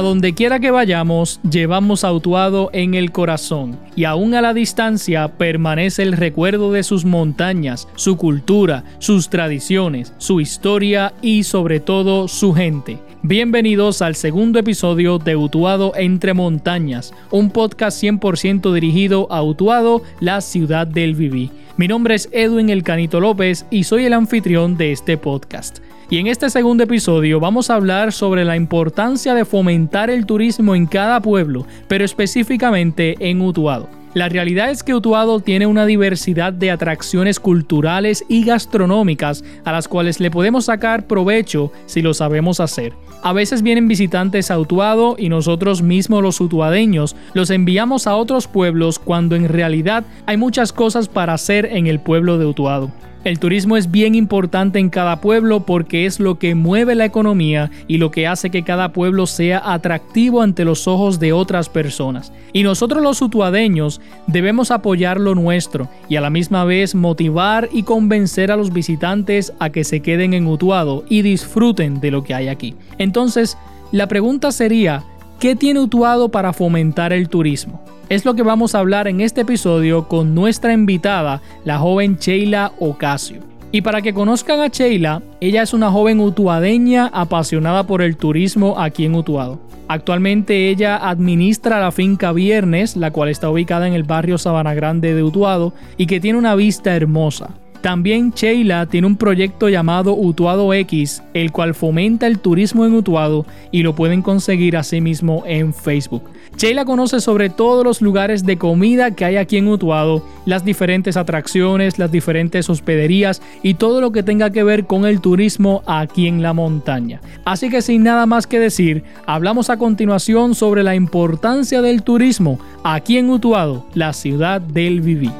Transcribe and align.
A 0.00 0.02
donde 0.02 0.32
quiera 0.32 0.60
que 0.60 0.70
vayamos, 0.70 1.40
llevamos 1.42 2.04
a 2.04 2.12
Utuado 2.14 2.70
en 2.72 2.94
el 2.94 3.12
corazón, 3.12 3.78
y 3.94 4.04
aún 4.04 4.32
a 4.32 4.40
la 4.40 4.54
distancia 4.54 5.28
permanece 5.36 6.02
el 6.02 6.14
recuerdo 6.14 6.72
de 6.72 6.82
sus 6.84 7.04
montañas, 7.04 7.86
su 7.96 8.16
cultura, 8.16 8.82
sus 8.98 9.28
tradiciones, 9.28 10.14
su 10.16 10.40
historia 10.40 11.12
y 11.20 11.42
sobre 11.42 11.80
todo 11.80 12.28
su 12.28 12.54
gente. 12.54 12.98
Bienvenidos 13.22 14.00
al 14.00 14.14
segundo 14.14 14.58
episodio 14.58 15.18
de 15.18 15.36
Utuado 15.36 15.92
entre 15.94 16.32
montañas, 16.32 17.12
un 17.30 17.50
podcast 17.50 18.02
100% 18.02 18.72
dirigido 18.72 19.30
a 19.30 19.42
Utuado, 19.42 20.00
la 20.18 20.40
ciudad 20.40 20.86
del 20.86 21.14
Viví. 21.14 21.50
Mi 21.76 21.88
nombre 21.88 22.14
es 22.14 22.30
Edwin 22.32 22.70
El 22.70 22.84
Canito 22.84 23.20
López 23.20 23.66
y 23.70 23.84
soy 23.84 24.06
el 24.06 24.14
anfitrión 24.14 24.78
de 24.78 24.92
este 24.92 25.18
podcast. 25.18 25.80
Y 26.10 26.18
en 26.18 26.26
este 26.26 26.50
segundo 26.50 26.82
episodio 26.82 27.38
vamos 27.38 27.70
a 27.70 27.76
hablar 27.76 28.12
sobre 28.12 28.44
la 28.44 28.56
importancia 28.56 29.32
de 29.32 29.44
fomentar 29.44 30.10
el 30.10 30.26
turismo 30.26 30.74
en 30.74 30.86
cada 30.86 31.22
pueblo, 31.22 31.66
pero 31.86 32.04
específicamente 32.04 33.14
en 33.20 33.40
Utuado. 33.40 33.88
La 34.14 34.28
realidad 34.28 34.70
es 34.70 34.82
que 34.82 34.92
Utuado 34.92 35.38
tiene 35.38 35.66
una 35.66 35.86
diversidad 35.86 36.52
de 36.52 36.72
atracciones 36.72 37.38
culturales 37.38 38.24
y 38.28 38.44
gastronómicas 38.44 39.44
a 39.64 39.70
las 39.70 39.86
cuales 39.86 40.18
le 40.18 40.32
podemos 40.32 40.64
sacar 40.64 41.06
provecho 41.06 41.70
si 41.86 42.02
lo 42.02 42.12
sabemos 42.12 42.58
hacer. 42.58 42.92
A 43.22 43.32
veces 43.32 43.62
vienen 43.62 43.86
visitantes 43.86 44.50
a 44.50 44.58
Utuado 44.58 45.14
y 45.16 45.28
nosotros 45.28 45.80
mismos 45.80 46.24
los 46.24 46.40
utuadeños 46.40 47.14
los 47.34 47.50
enviamos 47.50 48.08
a 48.08 48.16
otros 48.16 48.48
pueblos 48.48 48.98
cuando 48.98 49.36
en 49.36 49.48
realidad 49.48 50.02
hay 50.26 50.36
muchas 50.36 50.72
cosas 50.72 51.06
para 51.06 51.34
hacer 51.34 51.66
en 51.66 51.86
el 51.86 52.00
pueblo 52.00 52.36
de 52.36 52.46
Utuado. 52.46 52.90
El 53.22 53.38
turismo 53.38 53.76
es 53.76 53.90
bien 53.90 54.14
importante 54.14 54.78
en 54.78 54.88
cada 54.88 55.20
pueblo 55.20 55.60
porque 55.60 56.06
es 56.06 56.20
lo 56.20 56.38
que 56.38 56.54
mueve 56.54 56.94
la 56.94 57.04
economía 57.04 57.70
y 57.86 57.98
lo 57.98 58.10
que 58.10 58.26
hace 58.26 58.48
que 58.48 58.62
cada 58.62 58.94
pueblo 58.94 59.26
sea 59.26 59.60
atractivo 59.74 60.40
ante 60.40 60.64
los 60.64 60.88
ojos 60.88 61.20
de 61.20 61.34
otras 61.34 61.68
personas. 61.68 62.32
Y 62.54 62.62
nosotros 62.62 63.02
los 63.02 63.20
utuadeños 63.20 64.00
debemos 64.26 64.70
apoyar 64.70 65.20
lo 65.20 65.34
nuestro 65.34 65.90
y 66.08 66.16
a 66.16 66.22
la 66.22 66.30
misma 66.30 66.64
vez 66.64 66.94
motivar 66.94 67.68
y 67.70 67.82
convencer 67.82 68.50
a 68.50 68.56
los 68.56 68.72
visitantes 68.72 69.52
a 69.58 69.68
que 69.68 69.84
se 69.84 70.00
queden 70.00 70.32
en 70.32 70.46
Utuado 70.46 71.04
y 71.10 71.20
disfruten 71.20 72.00
de 72.00 72.10
lo 72.10 72.24
que 72.24 72.32
hay 72.32 72.48
aquí. 72.48 72.74
Entonces, 72.96 73.58
la 73.92 74.08
pregunta 74.08 74.50
sería, 74.50 75.04
¿qué 75.38 75.54
tiene 75.54 75.80
Utuado 75.80 76.30
para 76.30 76.54
fomentar 76.54 77.12
el 77.12 77.28
turismo? 77.28 77.82
Es 78.10 78.24
lo 78.24 78.34
que 78.34 78.42
vamos 78.42 78.74
a 78.74 78.80
hablar 78.80 79.06
en 79.06 79.20
este 79.20 79.42
episodio 79.42 80.08
con 80.08 80.34
nuestra 80.34 80.72
invitada, 80.72 81.42
la 81.64 81.78
joven 81.78 82.16
Sheila 82.16 82.72
Ocasio. 82.80 83.38
Y 83.70 83.82
para 83.82 84.02
que 84.02 84.12
conozcan 84.12 84.58
a 84.58 84.66
Sheila, 84.66 85.22
ella 85.40 85.62
es 85.62 85.72
una 85.72 85.92
joven 85.92 86.18
utuadeña 86.18 87.06
apasionada 87.06 87.86
por 87.86 88.02
el 88.02 88.16
turismo 88.16 88.80
aquí 88.80 89.04
en 89.04 89.14
Utuado. 89.14 89.60
Actualmente 89.86 90.70
ella 90.70 90.96
administra 90.96 91.78
la 91.78 91.92
finca 91.92 92.32
Viernes, 92.32 92.96
la 92.96 93.12
cual 93.12 93.28
está 93.28 93.48
ubicada 93.48 93.86
en 93.86 93.94
el 93.94 94.02
barrio 94.02 94.38
Sabana 94.38 94.74
Grande 94.74 95.14
de 95.14 95.22
Utuado 95.22 95.72
y 95.96 96.06
que 96.06 96.18
tiene 96.18 96.36
una 96.36 96.56
vista 96.56 96.96
hermosa. 96.96 97.50
También 97.80 98.32
Sheila 98.32 98.86
tiene 98.86 99.06
un 99.06 99.16
proyecto 99.16 99.68
llamado 99.70 100.14
Utuado 100.14 100.74
X, 100.74 101.22
el 101.32 101.50
cual 101.50 101.74
fomenta 101.74 102.26
el 102.26 102.38
turismo 102.38 102.84
en 102.84 102.94
Utuado 102.94 103.46
y 103.70 103.82
lo 103.82 103.94
pueden 103.94 104.20
conseguir 104.20 104.76
asimismo 104.76 105.44
en 105.46 105.72
Facebook. 105.72 106.24
Sheila 106.56 106.84
conoce 106.84 107.20
sobre 107.20 107.48
todos 107.48 107.84
los 107.84 108.02
lugares 108.02 108.44
de 108.44 108.58
comida 108.58 109.12
que 109.12 109.24
hay 109.24 109.36
aquí 109.36 109.56
en 109.56 109.68
Utuado, 109.68 110.22
las 110.44 110.64
diferentes 110.64 111.16
atracciones, 111.16 111.98
las 111.98 112.12
diferentes 112.12 112.68
hospederías 112.68 113.40
y 113.62 113.74
todo 113.74 114.02
lo 114.02 114.12
que 114.12 114.22
tenga 114.22 114.50
que 114.50 114.62
ver 114.62 114.86
con 114.86 115.06
el 115.06 115.22
turismo 115.22 115.82
aquí 115.86 116.26
en 116.26 116.42
la 116.42 116.52
montaña. 116.52 117.22
Así 117.46 117.70
que 117.70 117.80
sin 117.80 118.02
nada 118.02 118.26
más 118.26 118.46
que 118.46 118.58
decir, 118.58 119.04
hablamos 119.24 119.70
a 119.70 119.78
continuación 119.78 120.54
sobre 120.54 120.82
la 120.82 120.94
importancia 120.94 121.80
del 121.80 122.02
turismo 122.02 122.58
aquí 122.84 123.16
en 123.16 123.30
Utuado, 123.30 123.86
la 123.94 124.12
ciudad 124.12 124.60
del 124.60 125.00
Viví. 125.00 125.30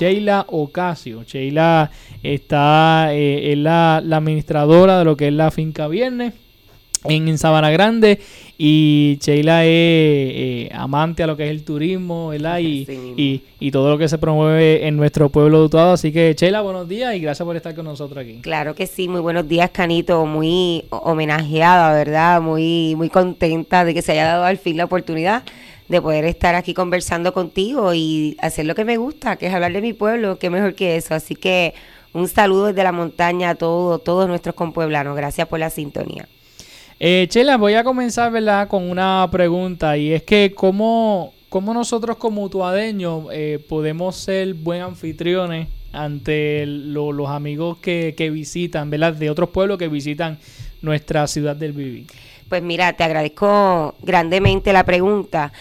Sheila 0.00 0.46
Ocasio. 0.48 1.24
Sheila 1.24 1.90
está, 2.22 3.08
eh, 3.12 3.52
es 3.52 3.58
la, 3.58 3.98
administradora 3.98 4.98
de 4.98 5.04
lo 5.04 5.14
que 5.14 5.28
es 5.28 5.34
la 5.34 5.50
finca 5.50 5.88
Viernes 5.88 6.32
en, 7.04 7.36
Sabana 7.36 7.70
Grande 7.70 8.18
y 8.56 9.18
Sheila 9.20 9.64
es 9.64 9.70
eh, 9.70 10.70
amante 10.72 11.22
a 11.22 11.26
lo 11.26 11.36
que 11.36 11.44
es 11.44 11.50
el 11.50 11.64
turismo, 11.64 12.28
¿verdad? 12.28 12.60
Y, 12.60 13.42
y, 13.58 13.70
todo 13.70 13.90
lo 13.90 13.98
que 13.98 14.08
se 14.08 14.16
promueve 14.16 14.86
en 14.86 14.96
nuestro 14.96 15.28
pueblo 15.28 15.58
de 15.58 15.64
Utuado. 15.66 15.92
Así 15.92 16.12
que 16.12 16.34
Sheila, 16.34 16.62
buenos 16.62 16.88
días 16.88 17.14
y 17.14 17.20
gracias 17.20 17.44
por 17.44 17.56
estar 17.56 17.74
con 17.74 17.84
nosotros 17.84 18.24
aquí. 18.24 18.40
Claro 18.40 18.74
que 18.74 18.86
sí, 18.86 19.06
muy 19.06 19.20
buenos 19.20 19.46
días 19.46 19.68
Canito, 19.70 20.24
muy 20.24 20.86
homenajeada, 20.88 21.92
¿verdad? 21.92 22.40
Muy, 22.40 22.94
muy 22.96 23.10
contenta 23.10 23.84
de 23.84 23.92
que 23.92 24.00
se 24.00 24.12
haya 24.12 24.24
dado 24.24 24.44
al 24.44 24.56
fin 24.56 24.78
la 24.78 24.86
oportunidad 24.86 25.42
de 25.90 26.00
poder 26.00 26.24
estar 26.24 26.54
aquí 26.54 26.72
conversando 26.72 27.34
contigo 27.34 27.92
y 27.92 28.36
hacer 28.40 28.64
lo 28.64 28.76
que 28.76 28.84
me 28.84 28.96
gusta, 28.96 29.34
que 29.34 29.48
es 29.48 29.54
hablar 29.54 29.72
de 29.72 29.80
mi 29.80 29.92
pueblo, 29.92 30.38
qué 30.38 30.48
mejor 30.48 30.74
que 30.76 30.94
eso. 30.94 31.16
Así 31.16 31.34
que 31.34 31.74
un 32.12 32.28
saludo 32.28 32.66
desde 32.66 32.84
la 32.84 32.92
montaña 32.92 33.50
a 33.50 33.54
todos, 33.56 34.02
todos 34.04 34.28
nuestros 34.28 34.54
compueblanos. 34.54 35.16
Gracias 35.16 35.48
por 35.48 35.58
la 35.58 35.68
sintonía. 35.68 36.28
Eh, 37.00 37.26
Chela, 37.28 37.56
voy 37.56 37.74
a 37.74 37.82
comenzar 37.82 38.30
¿verdad? 38.30 38.68
con 38.68 38.88
una 38.88 39.28
pregunta 39.32 39.96
y 39.96 40.12
es 40.12 40.22
que 40.22 40.52
cómo, 40.54 41.34
cómo 41.48 41.74
nosotros 41.74 42.18
como 42.18 42.44
utuadeños 42.44 43.24
eh, 43.32 43.58
podemos 43.68 44.14
ser 44.16 44.54
buen 44.54 44.82
anfitriones 44.82 45.66
ante 45.92 46.66
los 46.66 47.28
amigos 47.28 47.78
que, 47.78 48.14
que 48.16 48.30
visitan, 48.30 48.90
¿verdad? 48.90 49.14
De 49.14 49.28
otros 49.28 49.48
pueblos 49.48 49.76
que 49.76 49.88
visitan 49.88 50.38
nuestra 50.82 51.26
ciudad 51.26 51.56
del 51.56 51.72
Viví. 51.72 52.06
Pues 52.48 52.62
mira, 52.62 52.92
te 52.92 53.04
agradezco 53.04 53.94
grandemente 54.02 54.72
la 54.72 54.84
pregunta. 54.84 55.52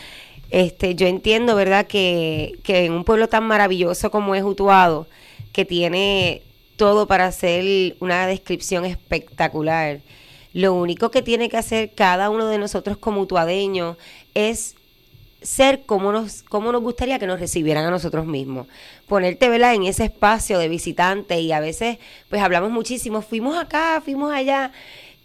Este, 0.52 0.96
yo 0.96 1.08
entiendo, 1.08 1.56
¿verdad?, 1.56 1.86
que, 1.88 2.60
que 2.64 2.86
en 2.86 2.94
un 2.94 3.04
pueblo 3.04 3.30
tan 3.30 3.46
maravilloso 3.46 4.10
como 4.12 4.36
es 4.36 4.44
Utuado, 4.44 5.08
que 5.54 5.66
tiene 5.66 6.42
todo 6.76 7.08
para 7.08 7.28
hacer 7.28 7.96
una 8.00 8.26
descripción 8.26 8.86
espectacular, 8.86 10.00
lo 10.54 10.74
único 10.74 11.12
que 11.12 11.22
tiene 11.22 11.50
que 11.50 11.58
hacer 11.58 11.92
cada 11.94 12.30
uno 12.30 12.48
de 12.48 12.58
nosotros 12.58 12.98
como 12.98 13.22
utuadeños 13.22 13.98
es 14.34 14.76
ser 15.42 15.84
como 15.86 16.12
nos, 16.12 16.44
como 16.44 16.72
nos 16.72 16.82
gustaría 16.82 17.20
que 17.20 17.28
nos 17.28 17.40
recibieran 17.40 17.86
a 17.86 17.92
nosotros 17.92 18.26
mismos. 18.26 18.68
Ponerte, 19.08 19.50
¿verdad?, 19.50 19.76
en 19.76 19.84
ese 19.84 20.06
espacio 20.06 20.60
de 20.60 20.68
visitante 20.68 21.40
y 21.40 21.52
a 21.52 21.60
veces, 21.60 21.98
pues 22.30 22.42
hablamos 22.42 22.72
muchísimo, 22.72 23.22
fuimos 23.22 23.58
acá, 23.58 24.02
fuimos 24.04 24.34
allá 24.34 24.72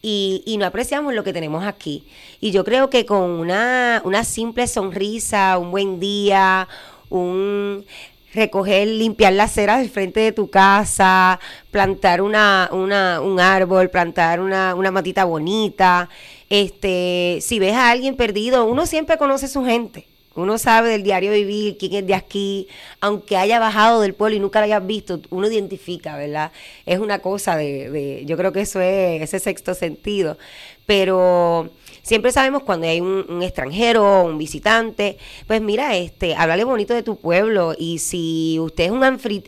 y, 0.05 0.57
no 0.59 0.67
apreciamos 0.67 1.15
lo 1.15 1.25
que 1.25 1.33
tenemos 1.33 1.65
aquí. 1.65 2.05
Y 2.41 2.51
yo 2.51 2.63
creo 2.63 2.91
que 2.91 3.07
con 3.07 3.31
una, 3.31 4.03
una 4.05 4.23
simple 4.25 4.67
sonrisa, 4.67 5.57
un 5.59 5.71
buen 5.71 5.99
día, 5.99 6.69
un 7.09 7.87
recoger, 8.35 8.87
limpiar 8.87 9.33
la 9.33 9.45
acera 9.45 9.79
del 9.79 9.89
frente 9.89 10.21
de 10.21 10.33
tu 10.33 10.51
casa, 10.51 11.41
plantar 11.71 12.21
una, 12.21 12.69
una, 12.73 13.21
un 13.23 13.41
árbol, 13.41 13.89
plantar 13.89 14.41
una, 14.41 14.75
una 14.75 14.91
matita 14.91 15.25
bonita. 15.25 16.11
Este, 16.51 17.39
si 17.41 17.59
ves 17.59 17.75
a 17.75 17.91
alguien 17.91 18.15
perdido, 18.15 18.67
uno 18.67 18.85
siempre 18.85 19.17
conoce 19.17 19.47
a 19.47 19.49
su 19.49 19.65
gente. 19.65 20.07
Uno 20.37 20.59
sabe 20.59 20.91
del 20.91 21.05
diario 21.05 21.31
vivir, 21.33 21.77
quién 21.79 21.95
es 21.95 22.07
de 22.07 22.15
aquí, 22.15 22.67
aunque 23.01 23.37
haya 23.37 23.61
bajado 23.61 24.01
del 24.01 24.15
pueblo 24.15 24.37
y 24.37 24.41
nunca 24.41 24.59
lo 24.59 24.65
hayas 24.65 24.85
visto, 24.85 25.21
uno 25.31 25.47
identifica, 25.47 26.17
¿verdad? 26.17 26.51
Es 26.87 26.99
una 26.99 27.21
cosa 27.21 27.57
de, 27.57 28.25
yo 28.27 28.37
creo 28.37 28.53
que 28.53 28.63
eso 28.63 28.81
es 28.81 29.23
ese 29.23 29.39
sexto 29.39 29.75
sentido. 29.75 30.37
Pero 30.87 31.71
siempre 32.03 32.33
sabemos 32.33 32.63
cuando 32.63 32.87
hay 32.87 33.01
un, 33.01 33.43
extranjero, 33.43 34.25
un 34.25 34.37
visitante, 34.37 35.17
pues 35.47 35.63
mira, 35.63 35.97
este, 35.97 36.35
háblale 36.35 36.65
bonito 36.65 36.93
de 36.95 37.03
tu 37.03 37.17
pueblo 37.17 37.75
y 37.79 37.99
si 37.99 38.59
usted 38.61 38.85
es 38.85 38.91
un 38.91 39.03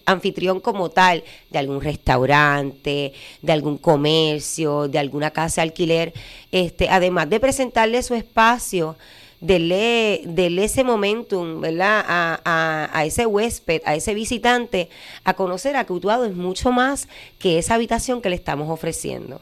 anfitrión 0.06 0.60
como 0.60 0.90
tal, 0.90 1.24
de 1.50 1.58
algún 1.58 1.80
restaurante, 1.82 3.12
de 3.42 3.52
algún 3.52 3.76
comercio, 3.76 4.88
de 4.88 4.98
alguna 4.98 5.30
casa 5.30 5.60
de 5.60 5.68
alquiler, 5.68 6.14
este, 6.52 6.88
además 6.88 7.28
de 7.28 7.40
presentarle 7.40 8.02
su 8.02 8.14
espacio, 8.14 8.96
dele, 9.40 10.64
ese 10.64 10.84
momentum, 10.84 11.60
¿verdad? 11.60 12.04
A, 12.06 12.90
a, 12.92 13.04
ese 13.04 13.26
huésped, 13.26 13.82
a 13.84 13.94
ese 13.94 14.14
visitante, 14.14 14.88
a 15.24 15.34
conocer 15.34 15.76
a 15.76 15.84
que 15.84 15.92
Utuado 15.92 16.24
es 16.24 16.34
mucho 16.34 16.72
más 16.72 17.08
que 17.38 17.58
esa 17.58 17.74
habitación 17.74 18.20
que 18.20 18.30
le 18.30 18.36
estamos 18.36 18.70
ofreciendo. 18.70 19.40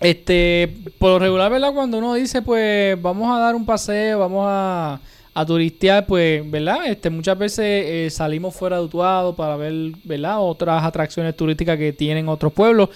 Este, 0.00 0.74
por 0.98 1.10
lo 1.10 1.18
regular, 1.20 1.50
¿verdad? 1.50 1.72
Cuando 1.72 1.98
uno 1.98 2.14
dice, 2.14 2.42
pues, 2.42 3.00
vamos 3.00 3.34
a 3.34 3.38
dar 3.38 3.54
un 3.54 3.64
paseo, 3.64 4.18
vamos 4.18 4.44
a, 4.48 5.00
a 5.32 5.46
turistear, 5.46 6.06
pues, 6.06 6.48
¿verdad? 6.50 6.86
Este, 6.86 7.08
muchas 7.08 7.38
veces 7.38 7.64
eh, 7.64 8.08
salimos 8.10 8.54
fuera 8.54 8.78
de 8.78 8.84
Utuado 8.84 9.34
para 9.36 9.56
ver, 9.56 9.72
¿verdad? 10.02 10.40
Otras 10.40 10.82
atracciones 10.82 11.36
turísticas 11.36 11.78
que 11.78 11.92
tienen 11.92 12.28
otros 12.28 12.52
pueblos. 12.52 12.90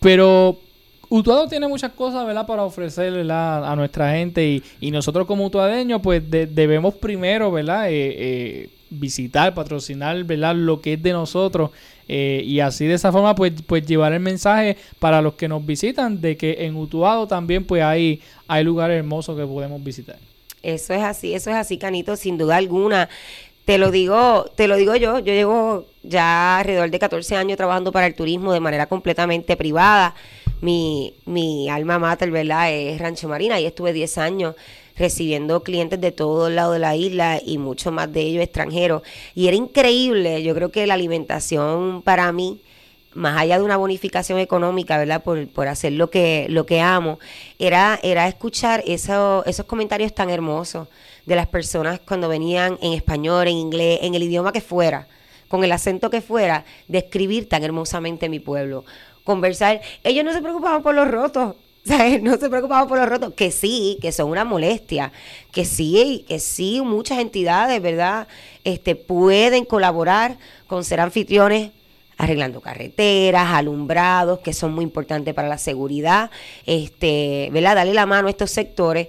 Pero 0.00 0.58
Utuado 1.08 1.48
tiene 1.48 1.68
muchas 1.68 1.92
cosas, 1.92 2.26
¿verdad? 2.26 2.46
Para 2.46 2.62
ofrecerle 2.62 3.30
a 3.32 3.74
nuestra 3.76 4.12
gente 4.12 4.62
y, 4.80 4.90
nosotros 4.90 5.26
como 5.26 5.46
utuadeños, 5.46 6.00
pues 6.02 6.22
debemos 6.28 6.94
primero, 6.94 7.50
¿verdad? 7.50 7.90
Eh, 7.90 8.14
eh, 8.16 8.70
visitar, 8.90 9.54
patrocinar, 9.54 10.22
¿verdad? 10.24 10.54
Lo 10.54 10.80
que 10.80 10.94
es 10.94 11.02
de 11.02 11.12
nosotros 11.12 11.70
eh, 12.06 12.42
y 12.44 12.60
así 12.60 12.86
de 12.86 12.94
esa 12.94 13.10
forma 13.10 13.34
pues, 13.34 13.52
pues 13.66 13.86
llevar 13.86 14.12
el 14.12 14.20
mensaje 14.20 14.76
para 14.98 15.22
los 15.22 15.34
que 15.34 15.48
nos 15.48 15.64
visitan 15.64 16.20
de 16.20 16.36
que 16.36 16.66
en 16.66 16.76
Utuado 16.76 17.26
también 17.26 17.64
pues 17.64 17.82
hay, 17.82 18.20
hay 18.46 18.62
lugares 18.62 18.98
hermosos 18.98 19.36
que 19.38 19.46
podemos 19.46 19.82
visitar. 19.82 20.16
Eso 20.62 20.94
es 20.94 21.02
así, 21.02 21.34
eso 21.34 21.50
es 21.50 21.56
así, 21.56 21.76
Canito, 21.78 22.16
sin 22.16 22.38
duda 22.38 22.56
alguna. 22.56 23.08
Te 23.64 23.78
lo 23.78 23.90
digo, 23.90 24.44
te 24.54 24.68
lo 24.68 24.76
digo 24.76 24.94
yo, 24.96 25.18
yo 25.18 25.32
llevo 25.32 25.86
ya 26.02 26.58
alrededor 26.58 26.90
de 26.90 26.98
14 26.98 27.36
años 27.36 27.56
trabajando 27.56 27.92
para 27.92 28.06
el 28.06 28.14
turismo 28.14 28.52
de 28.52 28.60
manera 28.60 28.86
completamente 28.86 29.56
privada. 29.56 30.14
Mi, 30.64 31.12
mi 31.26 31.68
alma 31.68 31.98
mater, 31.98 32.30
¿verdad? 32.30 32.72
Es 32.72 32.98
Rancho 32.98 33.28
Marina 33.28 33.60
y 33.60 33.66
estuve 33.66 33.92
10 33.92 34.16
años 34.16 34.54
recibiendo 34.96 35.62
clientes 35.62 36.00
de 36.00 36.10
todo 36.10 36.48
el 36.48 36.56
lado 36.56 36.72
de 36.72 36.78
la 36.78 36.96
isla 36.96 37.38
y 37.44 37.58
muchos 37.58 37.92
más 37.92 38.10
de 38.10 38.22
ellos 38.22 38.42
extranjeros. 38.42 39.02
Y 39.34 39.46
era 39.48 39.58
increíble, 39.58 40.42
yo 40.42 40.54
creo 40.54 40.70
que 40.70 40.86
la 40.86 40.94
alimentación 40.94 42.00
para 42.00 42.32
mí, 42.32 42.62
más 43.12 43.38
allá 43.38 43.58
de 43.58 43.64
una 43.64 43.76
bonificación 43.76 44.38
económica, 44.38 44.96
¿verdad? 44.96 45.22
Por, 45.22 45.46
por 45.48 45.68
hacer 45.68 45.92
lo 45.92 46.08
que, 46.08 46.46
lo 46.48 46.64
que 46.64 46.80
amo, 46.80 47.18
era, 47.58 48.00
era 48.02 48.26
escuchar 48.26 48.82
eso, 48.86 49.44
esos 49.44 49.66
comentarios 49.66 50.14
tan 50.14 50.30
hermosos 50.30 50.88
de 51.26 51.36
las 51.36 51.46
personas 51.46 52.00
cuando 52.00 52.26
venían 52.26 52.78
en 52.80 52.94
español, 52.94 53.48
en 53.48 53.56
inglés, 53.56 53.98
en 54.00 54.14
el 54.14 54.22
idioma 54.22 54.50
que 54.50 54.62
fuera, 54.62 55.08
con 55.48 55.62
el 55.62 55.72
acento 55.72 56.08
que 56.08 56.22
fuera, 56.22 56.64
describir 56.88 57.50
tan 57.50 57.62
hermosamente 57.62 58.30
mi 58.30 58.40
pueblo. 58.40 58.86
Conversar, 59.24 59.80
ellos 60.02 60.24
no 60.24 60.32
se 60.32 60.42
preocupaban 60.42 60.82
por 60.82 60.94
los 60.94 61.10
rotos, 61.10 61.56
no 62.22 62.36
se 62.36 62.48
preocupaban 62.48 62.88
por 62.88 62.98
los 62.98 63.08
rotos, 63.08 63.34
que 63.34 63.50
sí, 63.50 63.98
que 64.00 64.12
son 64.12 64.30
una 64.30 64.44
molestia, 64.44 65.12
que 65.50 65.64
sí, 65.64 66.24
que 66.28 66.38
sí, 66.38 66.80
muchas 66.82 67.18
entidades, 67.18 67.80
¿verdad? 67.80 68.28
Este, 68.64 68.96
pueden 68.96 69.64
colaborar 69.64 70.36
con 70.66 70.84
ser 70.84 71.00
anfitriones 71.00 71.70
arreglando 72.16 72.60
carreteras, 72.60 73.48
alumbrados, 73.52 74.38
que 74.40 74.52
son 74.52 74.72
muy 74.74 74.84
importantes 74.84 75.34
para 75.34 75.48
la 75.48 75.58
seguridad, 75.58 76.30
este, 76.66 77.48
¿verdad? 77.52 77.76
Darle 77.76 77.94
la 77.94 78.06
mano 78.06 78.28
a 78.28 78.30
estos 78.30 78.50
sectores 78.50 79.08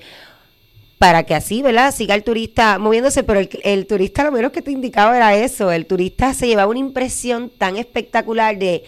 para 0.97 1.23
que 1.23 1.35
así, 1.35 1.61
¿verdad? 1.61 1.93
Siga 1.93 2.15
el 2.15 2.23
turista 2.23 2.79
moviéndose, 2.79 3.23
pero 3.23 3.39
el, 3.39 3.49
el 3.63 3.85
turista 3.85 4.23
lo 4.23 4.31
menos 4.31 4.51
que 4.51 4.61
te 4.61 4.71
indicaba 4.71 5.15
era 5.15 5.35
eso, 5.35 5.71
el 5.71 5.85
turista 5.85 6.33
se 6.33 6.47
llevaba 6.47 6.71
una 6.71 6.79
impresión 6.79 7.49
tan 7.49 7.77
espectacular 7.77 8.57
de 8.57 8.83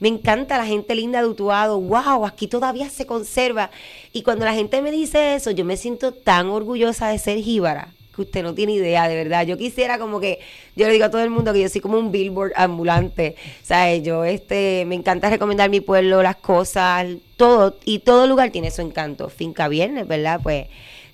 me 0.00 0.08
encanta 0.08 0.58
la 0.58 0.66
gente 0.66 0.94
linda 0.94 1.20
de 1.20 1.28
Utuado. 1.28 1.78
Wow, 1.78 2.26
aquí 2.26 2.48
todavía 2.48 2.88
se 2.88 3.06
conserva. 3.06 3.70
Y 4.12 4.22
cuando 4.22 4.46
la 4.46 4.54
gente 4.54 4.80
me 4.82 4.90
dice 4.90 5.34
eso, 5.34 5.50
yo 5.50 5.64
me 5.64 5.76
siento 5.76 6.12
tan 6.12 6.48
orgullosa 6.48 7.08
de 7.08 7.18
ser 7.18 7.38
jíbara 7.38 7.92
que 8.14 8.22
usted 8.22 8.42
no 8.42 8.54
tiene 8.54 8.72
idea, 8.72 9.08
de 9.08 9.14
verdad. 9.14 9.46
Yo 9.46 9.56
quisiera 9.56 9.98
como 9.98 10.18
que, 10.18 10.40
yo 10.74 10.86
le 10.86 10.94
digo 10.94 11.04
a 11.04 11.10
todo 11.10 11.22
el 11.22 11.30
mundo 11.30 11.52
que 11.52 11.60
yo 11.60 11.68
soy 11.68 11.80
como 11.82 11.98
un 11.98 12.10
billboard 12.10 12.52
ambulante. 12.56 13.36
¿Sabes? 13.62 14.02
Yo 14.02 14.24
este, 14.24 14.84
me 14.86 14.94
encanta 14.94 15.28
recomendar 15.28 15.68
mi 15.68 15.80
pueblo, 15.80 16.22
las 16.22 16.36
cosas, 16.36 17.06
todo. 17.36 17.76
Y 17.84 18.00
todo 18.00 18.26
lugar 18.26 18.50
tiene 18.50 18.70
su 18.70 18.80
encanto. 18.80 19.28
Finca 19.28 19.68
Viernes, 19.68 20.08
¿verdad? 20.08 20.40
Pues 20.42 20.66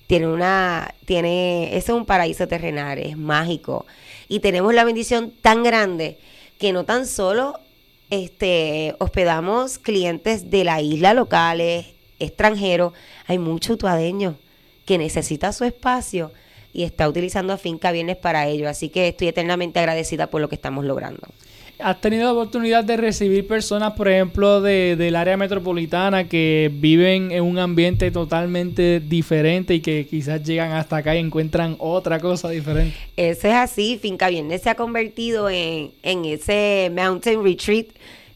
tiene 0.07 0.27
una, 0.27 0.93
tiene, 1.05 1.75
eso 1.75 1.93
es 1.93 1.99
un 1.99 2.05
paraíso 2.05 2.47
terrenal, 2.47 2.97
es 2.99 3.17
mágico. 3.17 3.85
Y 4.29 4.39
tenemos 4.39 4.73
la 4.73 4.85
bendición 4.85 5.33
tan 5.41 5.63
grande 5.63 6.17
que 6.57 6.71
no 6.71 6.85
tan 6.85 7.05
solo 7.05 7.59
este, 8.09 8.95
hospedamos 8.99 9.77
clientes 9.77 10.49
de 10.49 10.63
la 10.63 10.81
isla 10.81 11.13
locales, 11.13 11.87
extranjeros. 12.19 12.93
Hay 13.25 13.37
mucho 13.37 13.73
utuadeño 13.73 14.35
que 14.85 14.97
necesita 14.97 15.51
su 15.53 15.65
espacio 15.65 16.31
y 16.73 16.83
está 16.83 17.09
utilizando 17.09 17.57
Finca 17.57 17.91
Viernes 17.91 18.17
para 18.17 18.47
ello. 18.47 18.69
Así 18.69 18.89
que 18.89 19.09
estoy 19.09 19.27
eternamente 19.27 19.79
agradecida 19.79 20.27
por 20.27 20.41
lo 20.41 20.49
que 20.49 20.55
estamos 20.55 20.85
logrando. 20.85 21.27
¿Has 21.79 22.01
tenido 22.01 22.23
la 22.23 22.33
oportunidad 22.33 22.83
de 22.83 22.97
recibir 22.97 23.47
personas, 23.47 23.93
por 23.93 24.07
ejemplo, 24.07 24.61
de, 24.61 24.95
del 24.95 25.15
área 25.15 25.37
metropolitana 25.37 26.27
que 26.27 26.71
viven 26.73 27.31
en 27.31 27.43
un 27.43 27.59
ambiente 27.59 28.09
totalmente 28.09 28.99
diferente 28.99 29.75
y 29.75 29.81
que 29.81 30.07
quizás 30.07 30.41
llegan 30.43 30.71
hasta 30.71 30.97
acá 30.97 31.15
y 31.15 31.19
encuentran 31.19 31.75
otra 31.77 32.19
cosa 32.19 32.49
diferente? 32.49 32.97
Eso 33.15 33.47
es 33.47 33.53
así. 33.53 33.99
Finca 34.01 34.29
Viernes 34.29 34.63
se 34.63 34.71
ha 34.71 34.75
convertido 34.75 35.51
en, 35.51 35.91
ese 36.01 36.91
mountain 36.95 37.43
retreat, 37.43 37.87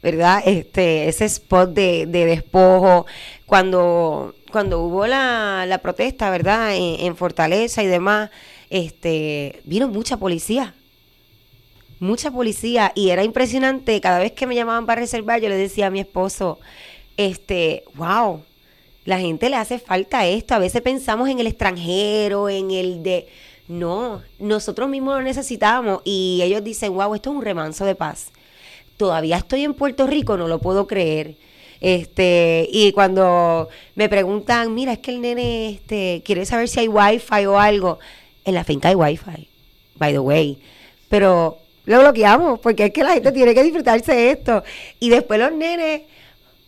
¿verdad? 0.03 0.43
Este, 0.45 1.07
ese 1.07 1.25
spot 1.25 1.71
de, 1.71 2.05
despojo. 2.05 3.07
Cuando, 3.47 4.35
cuando 4.51 4.81
hubo 4.81 5.07
la, 5.07 5.65
la 5.67 5.79
protesta, 5.79 6.29
¿verdad? 6.29 6.75
En, 6.75 7.07
en 7.07 7.15
Fortaleza 7.15 7.81
y 7.81 7.87
demás, 7.87 8.29
este, 8.69 9.61
vino 9.65 9.87
mucha 9.87 10.17
policía 10.17 10.75
mucha 12.01 12.31
policía 12.31 12.91
y 12.95 13.11
era 13.11 13.23
impresionante. 13.23 14.01
Cada 14.01 14.19
vez 14.19 14.33
que 14.33 14.47
me 14.47 14.55
llamaban 14.55 14.85
para 14.85 14.99
reservar, 14.99 15.39
yo 15.39 15.47
le 15.47 15.55
decía 15.55 15.87
a 15.87 15.91
mi 15.91 16.01
esposo, 16.01 16.59
este, 17.15 17.83
wow, 17.93 18.41
la 19.05 19.19
gente 19.19 19.49
le 19.49 19.55
hace 19.55 19.79
falta 19.79 20.25
esto. 20.25 20.55
A 20.55 20.59
veces 20.59 20.81
pensamos 20.81 21.29
en 21.29 21.39
el 21.39 21.47
extranjero, 21.47 22.49
en 22.49 22.71
el 22.71 23.03
de... 23.03 23.27
No, 23.67 24.21
nosotros 24.39 24.89
mismos 24.89 25.15
lo 25.15 25.21
necesitamos 25.21 26.01
y 26.03 26.41
ellos 26.43 26.61
dicen, 26.61 26.93
wow, 26.93 27.15
esto 27.15 27.29
es 27.29 27.35
un 27.37 27.41
remanso 27.41 27.85
de 27.85 27.95
paz. 27.95 28.31
Todavía 28.97 29.37
estoy 29.37 29.63
en 29.63 29.73
Puerto 29.75 30.07
Rico, 30.07 30.35
no 30.35 30.49
lo 30.49 30.59
puedo 30.59 30.87
creer. 30.87 31.35
Este, 31.79 32.67
y 32.69 32.91
cuando 32.91 33.69
me 33.95 34.09
preguntan, 34.09 34.73
mira, 34.73 34.93
es 34.93 34.99
que 34.99 35.11
el 35.11 35.21
nene 35.21 35.69
este, 35.69 36.21
quiere 36.25 36.45
saber 36.45 36.67
si 36.67 36.81
hay 36.81 36.87
wifi 36.87 37.45
o 37.45 37.59
algo, 37.59 37.99
en 38.43 38.55
la 38.55 38.63
finca 38.63 38.89
hay 38.89 38.95
wifi, 38.95 39.47
by 39.95 40.11
the 40.11 40.19
way. 40.19 40.59
Pero 41.07 41.60
lo 41.85 41.99
bloqueamos, 41.99 42.59
porque 42.59 42.85
es 42.85 42.93
que 42.93 43.03
la 43.03 43.13
gente 43.13 43.31
tiene 43.31 43.53
que 43.53 43.63
disfrutarse 43.63 44.31
esto. 44.31 44.63
Y 44.99 45.09
después 45.09 45.39
los 45.39 45.51
nenes 45.51 46.01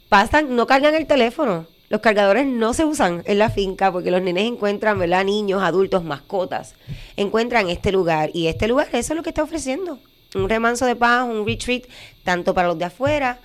pasan, 0.10 0.56
no 0.56 0.68
cargan 0.68 0.95
el 0.95 1.06
teléfono. 1.06 1.68
Los 1.89 2.01
cargadores 2.01 2.48
no 2.48 2.74
se 2.74 2.86
usan 2.86 3.21
en 3.25 3.38
la 3.38 3.51
finca 3.51 3.92
porque 3.92 4.10
los 4.10 4.21
nenes 4.21 4.45
encuentran, 4.45 4.98
¿verdad? 4.98 5.24
Niños, 5.25 5.62
adultos, 5.62 6.04
mascotas. 6.04 6.74
Encuentran 7.18 7.69
este 7.69 7.92
lugar. 7.92 8.31
Y 8.33 8.48
este 8.48 8.68
lugar, 8.68 8.88
eso 8.94 9.13
es 9.13 9.17
lo 9.17 9.22
que 9.22 9.29
está 9.29 9.43
ofreciendo. 9.43 10.00
Un 10.34 10.50
remanso 10.50 10.88
de 10.88 10.96
paz, 10.96 11.27
un 11.29 11.46
retreat, 11.46 11.84
tanto 12.24 12.55
para 12.55 12.70
los 12.70 12.79
de 12.79 12.86
afuera, 12.86 13.39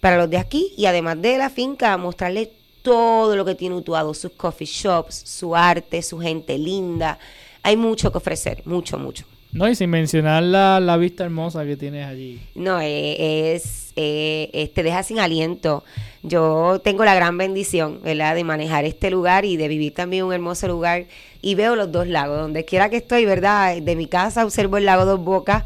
para 0.00 0.16
los 0.16 0.30
de 0.30 0.38
aquí. 0.38 0.72
Y 0.76 0.86
además 0.86 1.20
de 1.20 1.38
la 1.38 1.50
finca, 1.50 1.96
mostrarles 1.96 2.50
todo 2.82 3.34
lo 3.34 3.44
que 3.44 3.56
tiene 3.56 3.74
Utuado, 3.74 4.14
sus 4.14 4.30
coffee 4.32 4.66
shops, 4.66 5.16
su 5.16 5.56
arte, 5.56 6.00
su 6.02 6.20
gente 6.20 6.56
linda. 6.56 7.18
Hay 7.64 7.76
mucho 7.76 8.12
que 8.12 8.18
ofrecer, 8.18 8.62
mucho, 8.64 8.96
mucho. 8.96 9.24
No, 9.52 9.68
y 9.68 9.74
sin 9.74 9.90
mencionar 9.90 10.42
la, 10.42 10.96
vista 10.98 11.24
hermosa 11.24 11.64
que 11.64 11.76
tienes 11.76 12.06
allí. 12.06 12.40
No, 12.54 12.80
eh, 12.80 13.54
es, 13.54 13.92
eh, 13.96 14.70
te 14.74 14.82
deja 14.82 15.02
sin 15.02 15.18
aliento. 15.18 15.84
Yo 16.22 16.80
tengo 16.84 17.04
la 17.04 17.14
gran 17.14 17.38
bendición, 17.38 18.00
¿verdad?, 18.02 18.34
de 18.34 18.44
manejar 18.44 18.84
este 18.84 19.10
lugar 19.10 19.44
y 19.44 19.56
de 19.56 19.68
vivir 19.68 19.94
también 19.94 20.24
un 20.24 20.32
hermoso 20.32 20.68
lugar. 20.68 21.06
Y 21.40 21.54
veo 21.54 21.76
los 21.76 21.90
dos 21.90 22.06
lagos. 22.06 22.40
Donde 22.40 22.64
quiera 22.64 22.90
que 22.90 22.96
estoy, 22.96 23.24
¿verdad? 23.24 23.80
De 23.80 23.96
mi 23.96 24.06
casa 24.06 24.44
observo 24.44 24.76
el 24.76 24.84
lago 24.84 25.04
Dos 25.04 25.20
Bocas 25.20 25.64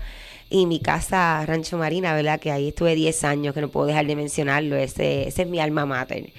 y 0.52 0.66
mi 0.66 0.80
casa 0.80 1.44
Rancho 1.46 1.78
Marina, 1.78 2.14
¿verdad? 2.14 2.38
Que 2.38 2.52
ahí 2.52 2.68
estuve 2.68 2.94
10 2.94 3.24
años, 3.24 3.54
que 3.54 3.62
no 3.62 3.68
puedo 3.68 3.86
dejar 3.86 4.06
de 4.06 4.14
mencionarlo, 4.14 4.76
ese, 4.76 5.26
ese 5.26 5.42
es 5.42 5.48
mi 5.48 5.58
alma 5.60 5.86
mater. 5.86 6.30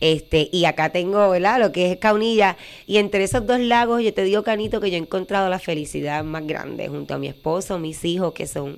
Este, 0.00 0.48
y 0.50 0.64
acá 0.64 0.90
tengo, 0.90 1.28
¿verdad? 1.28 1.60
Lo 1.60 1.70
que 1.70 1.92
es 1.92 1.98
Caunilla, 1.98 2.56
y 2.86 2.96
entre 2.96 3.24
esos 3.24 3.46
dos 3.46 3.60
lagos 3.60 4.02
yo 4.02 4.14
te 4.14 4.24
digo, 4.24 4.42
Canito, 4.42 4.80
que 4.80 4.90
yo 4.90 4.96
he 4.96 5.00
encontrado 5.00 5.50
la 5.50 5.58
felicidad 5.58 6.24
más 6.24 6.46
grande 6.46 6.88
junto 6.88 7.14
a 7.14 7.18
mi 7.18 7.28
esposo, 7.28 7.78
mis 7.78 8.04
hijos, 8.04 8.32
que 8.32 8.46
son 8.46 8.76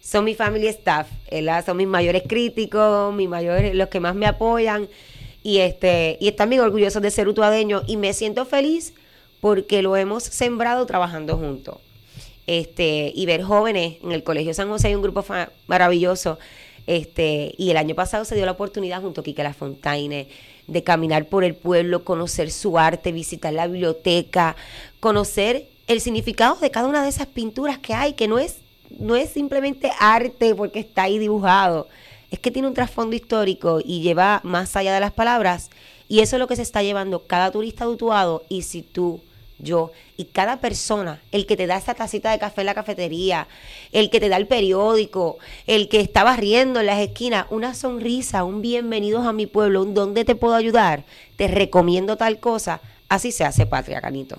son 0.00 0.24
mi 0.24 0.34
family 0.34 0.66
staff, 0.68 1.08
¿verdad? 1.30 1.64
Son 1.64 1.76
mis 1.76 1.88
mayores 1.88 2.22
críticos, 2.28 3.12
mis 3.14 3.28
mayores, 3.28 3.74
los 3.74 3.88
que 3.88 4.00
más 4.00 4.14
me 4.14 4.26
apoyan 4.26 4.88
y 5.42 5.58
este 5.58 6.18
y 6.20 6.28
están 6.28 6.50
bien 6.50 6.60
orgullosos 6.62 7.02
de 7.02 7.10
ser 7.10 7.26
utuadeños 7.26 7.84
y 7.86 7.96
me 7.96 8.12
siento 8.12 8.44
feliz 8.44 8.94
porque 9.40 9.82
lo 9.82 9.96
hemos 9.96 10.22
sembrado 10.24 10.84
trabajando 10.86 11.36
juntos 11.38 11.78
este, 12.46 13.12
y 13.14 13.26
ver 13.26 13.42
jóvenes 13.42 13.96
en 14.02 14.12
el 14.12 14.22
Colegio 14.22 14.54
San 14.54 14.68
José 14.68 14.88
hay 14.88 14.94
un 14.94 15.02
grupo 15.02 15.24
maravilloso. 15.66 16.38
Este, 16.86 17.54
y 17.56 17.70
el 17.70 17.78
año 17.78 17.94
pasado 17.94 18.24
se 18.24 18.34
dio 18.34 18.44
la 18.44 18.52
oportunidad 18.52 19.00
junto 19.00 19.22
a 19.22 19.24
Quique 19.24 19.42
La 19.42 19.54
Fontaine 19.54 20.28
de 20.66 20.82
caminar 20.82 21.26
por 21.26 21.44
el 21.44 21.54
pueblo, 21.54 22.04
conocer 22.04 22.50
su 22.50 22.78
arte, 22.78 23.12
visitar 23.12 23.52
la 23.52 23.66
biblioteca, 23.66 24.56
conocer 25.00 25.66
el 25.86 26.00
significado 26.00 26.56
de 26.56 26.70
cada 26.70 26.88
una 26.88 27.02
de 27.02 27.08
esas 27.08 27.26
pinturas 27.26 27.78
que 27.78 27.94
hay, 27.94 28.14
que 28.14 28.28
no 28.28 28.38
es, 28.38 28.58
no 28.98 29.16
es 29.16 29.30
simplemente 29.30 29.90
arte 29.98 30.54
porque 30.54 30.80
está 30.80 31.04
ahí 31.04 31.18
dibujado, 31.18 31.88
es 32.30 32.38
que 32.38 32.50
tiene 32.50 32.68
un 32.68 32.74
trasfondo 32.74 33.14
histórico 33.14 33.80
y 33.84 34.00
lleva 34.00 34.40
más 34.42 34.76
allá 34.76 34.94
de 34.94 35.00
las 35.00 35.12
palabras. 35.12 35.70
Y 36.08 36.20
eso 36.20 36.36
es 36.36 36.40
lo 36.40 36.46
que 36.46 36.56
se 36.56 36.62
está 36.62 36.82
llevando 36.82 37.26
cada 37.26 37.50
turista 37.50 37.86
de 37.86 37.96
Y 38.48 38.62
si 38.62 38.82
tú 38.82 39.20
yo 39.64 39.90
y 40.16 40.26
cada 40.26 40.60
persona, 40.60 41.20
el 41.32 41.46
que 41.46 41.56
te 41.56 41.66
da 41.66 41.76
esa 41.76 41.94
tacita 41.94 42.30
de 42.30 42.38
café 42.38 42.60
en 42.60 42.66
la 42.66 42.74
cafetería, 42.74 43.48
el 43.90 44.10
que 44.10 44.20
te 44.20 44.28
da 44.28 44.36
el 44.36 44.46
periódico, 44.46 45.38
el 45.66 45.88
que 45.88 46.00
estaba 46.00 46.36
riendo 46.36 46.80
en 46.80 46.86
las 46.86 47.00
esquinas, 47.00 47.46
una 47.50 47.74
sonrisa, 47.74 48.44
un 48.44 48.62
bienvenidos 48.62 49.26
a 49.26 49.32
mi 49.32 49.46
pueblo, 49.46 49.82
un 49.82 49.94
dónde 49.94 50.24
te 50.24 50.36
puedo 50.36 50.54
ayudar, 50.54 51.04
te 51.36 51.48
recomiendo 51.48 52.16
tal 52.16 52.38
cosa, 52.38 52.80
así 53.08 53.32
se 53.32 53.44
hace 53.44 53.66
patria, 53.66 54.00
Canito. 54.00 54.38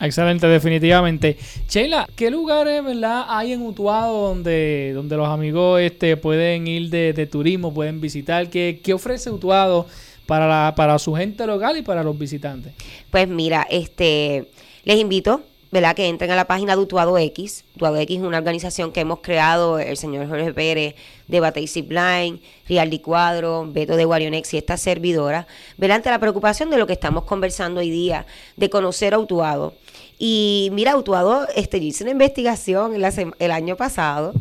Excelente, 0.00 0.48
definitivamente. 0.48 1.36
Sheila, 1.68 2.08
¿qué 2.16 2.28
lugares 2.28 2.84
verdad, 2.84 3.24
hay 3.28 3.52
en 3.52 3.62
Utuado 3.62 4.28
donde, 4.28 4.92
donde 4.94 5.16
los 5.16 5.28
amigos 5.28 5.80
este, 5.80 6.16
pueden 6.16 6.66
ir 6.66 6.90
de, 6.90 7.26
turismo, 7.26 7.72
pueden 7.72 8.00
visitar? 8.00 8.50
¿Qué, 8.50 8.80
qué 8.82 8.94
ofrece 8.94 9.30
Utuado 9.30 9.86
para, 10.32 10.48
la, 10.48 10.74
para 10.74 10.98
su 10.98 11.14
gente 11.14 11.46
local 11.46 11.76
y 11.76 11.82
para 11.82 12.02
los 12.02 12.18
visitantes? 12.18 12.72
Pues 13.10 13.28
mira, 13.28 13.66
este, 13.68 14.48
les 14.82 14.98
invito 14.98 15.42
¿verdad? 15.70 15.94
Que 15.94 16.06
entren 16.06 16.30
a 16.30 16.36
la 16.36 16.46
página 16.46 16.74
de 16.74 16.82
Utuado 16.82 17.16
X. 17.18 17.64
Utuado 17.76 17.96
X 17.96 18.18
es 18.18 18.22
una 18.22 18.38
organización 18.38 18.92
que 18.92 19.00
hemos 19.00 19.20
creado 19.20 19.78
el 19.78 19.98
señor 19.98 20.28
Jorge 20.28 20.52
Pérez 20.54 20.94
de 21.28 21.40
Batey 21.40 21.66
Line, 21.88 22.40
Rialdi 22.66 22.98
Cuadro, 22.98 23.66
Beto 23.66 23.96
de 23.96 24.04
Guarionex 24.06 24.54
y 24.54 24.58
esta 24.58 24.78
servidora, 24.78 25.46
¿verdad? 25.76 25.96
Ante 25.96 26.10
la 26.10 26.18
preocupación 26.18 26.70
de 26.70 26.78
lo 26.78 26.86
que 26.86 26.94
estamos 26.94 27.24
conversando 27.24 27.80
hoy 27.80 27.90
día, 27.90 28.26
de 28.56 28.70
conocer 28.70 29.12
a 29.12 29.18
Utuado. 29.18 29.74
Y 30.18 30.70
mira, 30.72 30.96
Utuado, 30.96 31.46
este, 31.56 31.78
hice 31.78 32.04
una 32.04 32.12
investigación 32.12 32.94
el 33.38 33.50
año 33.50 33.76
pasado, 33.76 34.34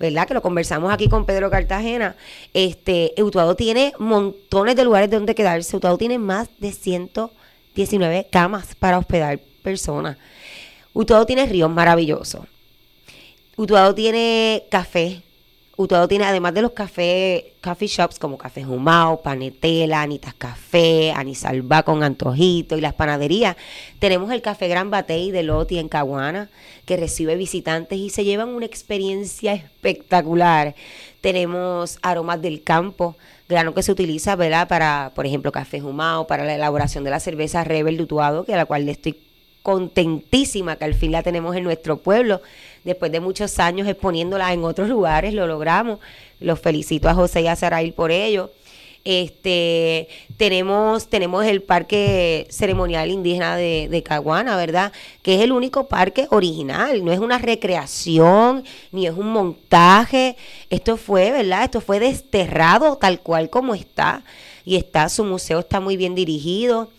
¿verdad? 0.00 0.26
Que 0.26 0.32
lo 0.34 0.40
conversamos 0.40 0.90
aquí 0.90 1.08
con 1.08 1.26
Pedro 1.26 1.50
Cartagena. 1.50 2.16
Este, 2.54 3.12
Utuado 3.18 3.54
tiene 3.54 3.92
montones 3.98 4.74
de 4.74 4.84
lugares 4.84 5.10
donde 5.10 5.34
quedarse. 5.34 5.76
Utuado 5.76 5.98
tiene 5.98 6.18
más 6.18 6.48
de 6.58 6.72
119 6.72 8.26
camas 8.32 8.74
para 8.74 8.98
hospedar 8.98 9.38
personas. 9.62 10.16
Utuado 10.94 11.26
tiene 11.26 11.44
ríos 11.44 11.70
maravillosos. 11.70 12.46
Utuado 13.56 13.94
tiene 13.94 14.64
café. 14.70 15.22
Utuado 15.82 16.08
tiene, 16.08 16.26
además 16.26 16.52
de 16.52 16.60
los 16.60 16.72
cafés, 16.72 17.42
coffee 17.62 17.88
shops 17.88 18.18
como 18.18 18.36
Café 18.36 18.62
Jumao, 18.64 19.22
Panetela, 19.22 20.02
Anitas 20.02 20.34
Café, 20.34 21.10
Anisalva 21.12 21.84
con 21.84 22.02
Antojito 22.02 22.76
y 22.76 22.82
las 22.82 22.92
panaderías. 22.92 23.56
Tenemos 23.98 24.30
el 24.30 24.42
Café 24.42 24.68
Gran 24.68 24.90
Batey 24.90 25.30
de 25.30 25.42
Loti 25.42 25.78
en 25.78 25.88
Caguana, 25.88 26.50
que 26.84 26.98
recibe 26.98 27.34
visitantes 27.34 27.98
y 27.98 28.10
se 28.10 28.24
llevan 28.24 28.50
una 28.50 28.66
experiencia 28.66 29.54
espectacular. 29.54 30.74
Tenemos 31.22 31.98
aromas 32.02 32.42
del 32.42 32.62
campo, 32.62 33.16
grano 33.48 33.72
que 33.72 33.82
se 33.82 33.90
utiliza, 33.90 34.36
¿verdad? 34.36 34.68
Para, 34.68 35.12
por 35.14 35.24
ejemplo, 35.24 35.50
Café 35.50 35.80
Jumao, 35.80 36.26
para 36.26 36.44
la 36.44 36.56
elaboración 36.56 37.04
de 37.04 37.10
la 37.10 37.20
cerveza 37.20 37.64
Rebel 37.64 37.96
de 37.96 38.02
Utuado, 38.02 38.44
que 38.44 38.52
a 38.52 38.58
la 38.58 38.66
cual 38.66 38.84
le 38.84 38.92
estoy 38.92 39.16
contentísima 39.62 40.76
que 40.76 40.84
al 40.84 40.94
fin 40.94 41.12
la 41.12 41.22
tenemos 41.22 41.56
en 41.56 41.64
nuestro 41.64 41.98
pueblo. 41.98 42.40
Después 42.84 43.12
de 43.12 43.20
muchos 43.20 43.58
años 43.58 43.86
exponiéndola 43.86 44.52
en 44.52 44.64
otros 44.64 44.88
lugares, 44.88 45.34
lo 45.34 45.46
logramos. 45.46 45.98
Los 46.40 46.60
felicito 46.60 47.08
a 47.08 47.14
José 47.14 47.42
y 47.42 47.46
a 47.46 47.56
Sarail 47.56 47.92
por 47.92 48.10
ello. 48.10 48.50
Este, 49.04 50.08
tenemos, 50.36 51.08
tenemos 51.08 51.46
el 51.46 51.62
Parque 51.62 52.46
Ceremonial 52.50 53.10
Indígena 53.10 53.56
de, 53.56 53.88
de, 53.90 54.02
Caguana, 54.02 54.56
¿verdad? 54.56 54.92
Que 55.22 55.36
es 55.36 55.40
el 55.40 55.52
único 55.52 55.86
parque 55.88 56.26
original, 56.30 57.02
no 57.02 57.10
es 57.10 57.18
una 57.18 57.38
recreación, 57.38 58.62
ni 58.92 59.06
es 59.06 59.14
un 59.14 59.28
montaje. 59.32 60.36
Esto 60.68 60.98
fue, 60.98 61.30
¿verdad? 61.30 61.64
Esto 61.64 61.80
fue 61.80 61.98
desterrado 61.98 62.96
tal 62.96 63.20
cual 63.20 63.48
como 63.48 63.74
está. 63.74 64.22
Y 64.66 64.76
está, 64.76 65.08
su 65.08 65.24
museo 65.24 65.60
está 65.60 65.80
muy 65.80 65.96
bien 65.96 66.14
dirigido. 66.14 66.90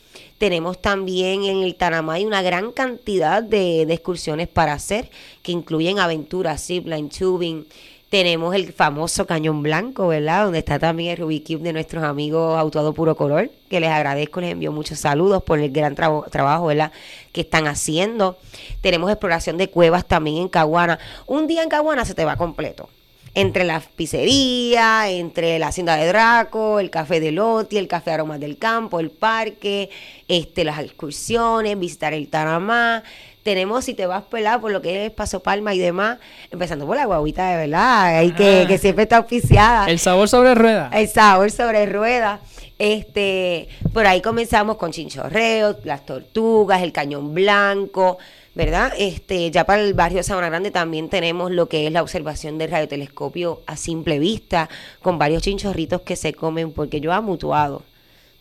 Tenemos 0.42 0.82
también 0.82 1.44
en 1.44 1.62
el 1.62 1.76
Tanamay 1.76 2.26
una 2.26 2.42
gran 2.42 2.72
cantidad 2.72 3.44
de, 3.44 3.84
excursiones 3.84 4.48
para 4.48 4.74
hacer, 4.74 5.12
que 5.44 5.52
incluyen 5.52 6.00
aventuras, 6.00 6.66
zipline, 6.66 7.10
tubing. 7.10 7.68
Tenemos 8.10 8.56
el 8.56 8.74
famoso 8.74 9.28
Cañón 9.28 9.62
Blanco, 9.62 10.08
¿verdad? 10.08 10.46
Donde 10.46 10.58
está 10.58 10.80
también 10.80 11.12
el 11.12 11.18
Rubik 11.18 11.46
Cube 11.46 11.62
de 11.62 11.74
nuestros 11.74 12.04
amigos 12.04 12.58
Autuado 12.58 12.92
Puro 12.92 13.16
Color, 13.16 13.52
que 13.70 13.80
les 13.80 13.92
agradezco, 13.92 14.42
les 14.42 14.54
envío 14.54 14.72
muchos 14.72 14.98
saludos 14.98 15.44
por 15.44 15.60
el 15.60 15.72
gran 15.72 15.94
trabajo, 15.94 16.66
¿verdad? 16.66 16.92
Que 17.32 17.42
están 17.42 17.68
haciendo. 17.68 18.40
Tenemos 18.82 19.12
exploración 19.12 19.60
de 19.60 19.70
cuevas 19.70 20.08
también 20.08 20.38
en 20.38 20.50
Caguana. 20.50 20.98
Un 21.28 21.46
día 21.46 21.62
en 21.62 21.70
Caguana 21.70 22.04
se 22.04 22.16
te 22.16 22.26
va 22.26 22.36
completo 22.36 22.90
entre 23.34 23.64
la 23.64 23.80
pizzería, 23.80 25.10
entre 25.10 25.58
la 25.58 25.68
hacienda 25.68 25.96
de 25.96 26.08
Draco, 26.08 26.80
el 26.80 26.90
café 26.90 27.20
de 27.20 27.32
Loti, 27.32 27.78
el 27.78 27.88
café 27.88 28.12
Aromas 28.12 28.40
del 28.40 28.58
Campo, 28.58 29.00
el 29.00 29.10
parque, 29.10 29.90
este, 30.28 30.64
las 30.64 30.80
excursiones, 30.80 31.80
visitar 31.80 32.14
el 32.14 32.28
Taramá. 32.28 33.04
Tenemos, 33.44 33.86
si 33.86 33.94
te 33.94 34.06
vas 34.06 34.24
pelar 34.24 34.62
por 34.62 34.72
lo 34.72 34.82
que 34.82 35.06
es 35.06 35.12
Paso 35.12 35.40
Palma 35.40 35.74
y 35.74 35.80
demás, 35.80 36.20
empezando 36.52 36.86
por 36.86 36.96
la 36.96 37.06
guaguita 37.06 37.50
de 37.50 37.58
verdad, 37.58 38.18
hay 38.18 38.34
que, 38.34 38.66
que 38.68 38.78
siempre 38.78 39.04
está 39.04 39.18
auspiciada. 39.18 39.90
El 39.90 39.98
sabor 39.98 40.28
sobre 40.28 40.54
rueda. 40.54 40.92
El 40.94 41.08
sabor 41.08 41.50
sobre 41.50 41.86
rueda. 41.88 42.40
Este, 42.78 43.70
por 43.94 44.08
ahí 44.08 44.22
comenzamos 44.22 44.78
con 44.78 44.92
chinchorreo, 44.92 45.78
las 45.84 46.06
tortugas, 46.06 46.82
el 46.82 46.92
cañón 46.92 47.34
blanco, 47.34 48.18
¿verdad? 48.54 48.94
Este, 48.98 49.50
ya 49.50 49.66
para 49.66 49.82
el 49.82 49.94
barrio 49.94 50.18
de 50.18 50.24
Sabana 50.24 50.50
Grande 50.50 50.72
también 50.72 51.10
tenemos 51.10 51.52
lo 51.52 51.70
que 51.70 51.88
es 51.88 51.94
la 51.94 52.02
observación 52.02 52.58
del 52.58 52.72
radiotelescopio 52.72 53.62
a 53.66 53.78
simple 53.78 54.20
vista, 54.20 54.70
con 55.02 55.18
varios 55.18 55.44
chinchorritos 55.44 56.02
que 56.02 56.16
se 56.16 56.34
comen, 56.34 56.72
porque 56.72 57.00
yo 57.00 57.14
amo 57.14 57.32
mutuado, 57.32 57.84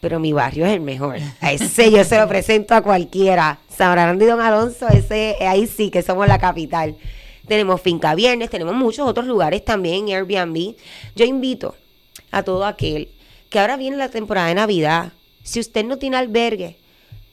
pero 0.00 0.18
mi 0.18 0.32
barrio 0.32 0.66
es 0.66 0.72
el 0.72 0.80
mejor. 0.80 1.18
Ese 1.42 1.90
yo 1.92 2.02
se 2.04 2.18
lo 2.18 2.26
presento 2.26 2.74
a 2.74 2.82
cualquiera. 2.82 3.60
Sabana 3.68 4.02
Grande 4.02 4.24
y 4.24 4.28
Don 4.28 4.40
Alonso, 4.40 4.88
ese, 4.88 5.36
ahí 5.40 5.66
sí 5.66 5.90
que 5.90 6.02
somos 6.02 6.26
la 6.26 6.38
capital. 6.38 6.96
Tenemos 7.46 7.80
Finca 7.80 8.14
Viernes, 8.14 8.50
tenemos 8.50 8.74
muchos 8.74 9.08
otros 9.08 9.26
lugares 9.26 9.64
también, 9.64 10.08
Airbnb. 10.08 10.74
Yo 11.14 11.24
invito 11.24 11.74
a 12.30 12.42
todo 12.42 12.64
aquel 12.64 13.08
que 13.48 13.58
ahora 13.58 13.76
viene 13.76 13.96
la 13.96 14.08
temporada 14.08 14.48
de 14.48 14.54
Navidad. 14.54 15.12
Si 15.42 15.60
usted 15.60 15.84
no 15.84 15.98
tiene 15.98 16.16
albergue 16.16 16.76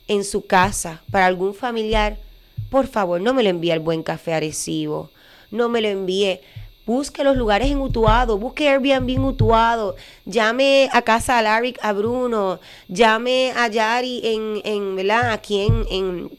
en 0.08 0.24
su 0.24 0.46
casa 0.46 1.02
para 1.12 1.26
algún 1.26 1.54
familiar, 1.54 2.18
por 2.70 2.88
favor, 2.88 3.22
no 3.22 3.34
me 3.34 3.44
lo 3.44 3.50
envíe 3.50 3.72
al 3.72 3.80
buen 3.80 4.04
café 4.04 4.34
Arecibo, 4.34 5.10
no 5.52 5.70
me 5.70 5.82
lo 5.82 5.88
envíe. 5.88 6.40
Busque 6.86 7.26
los 7.26 7.36
lugares 7.36 7.70
en 7.70 7.80
Utuado, 7.80 8.38
busque 8.38 8.70
Airbnb 8.70 9.10
en 9.10 9.26
Utuado, 9.26 9.98
llame 10.24 10.90
a 10.94 11.02
casa 11.02 11.38
a 11.38 11.42
Larry, 11.42 11.76
a 11.82 11.92
Bruno, 11.92 12.62
llame 12.88 13.52
a 13.58 13.68
Yari 13.68 14.22
en, 14.24 14.62
en 14.64 14.96
¿verdad? 14.96 15.32
Aquí 15.32 15.66
en, 15.66 15.86
en 15.90 16.30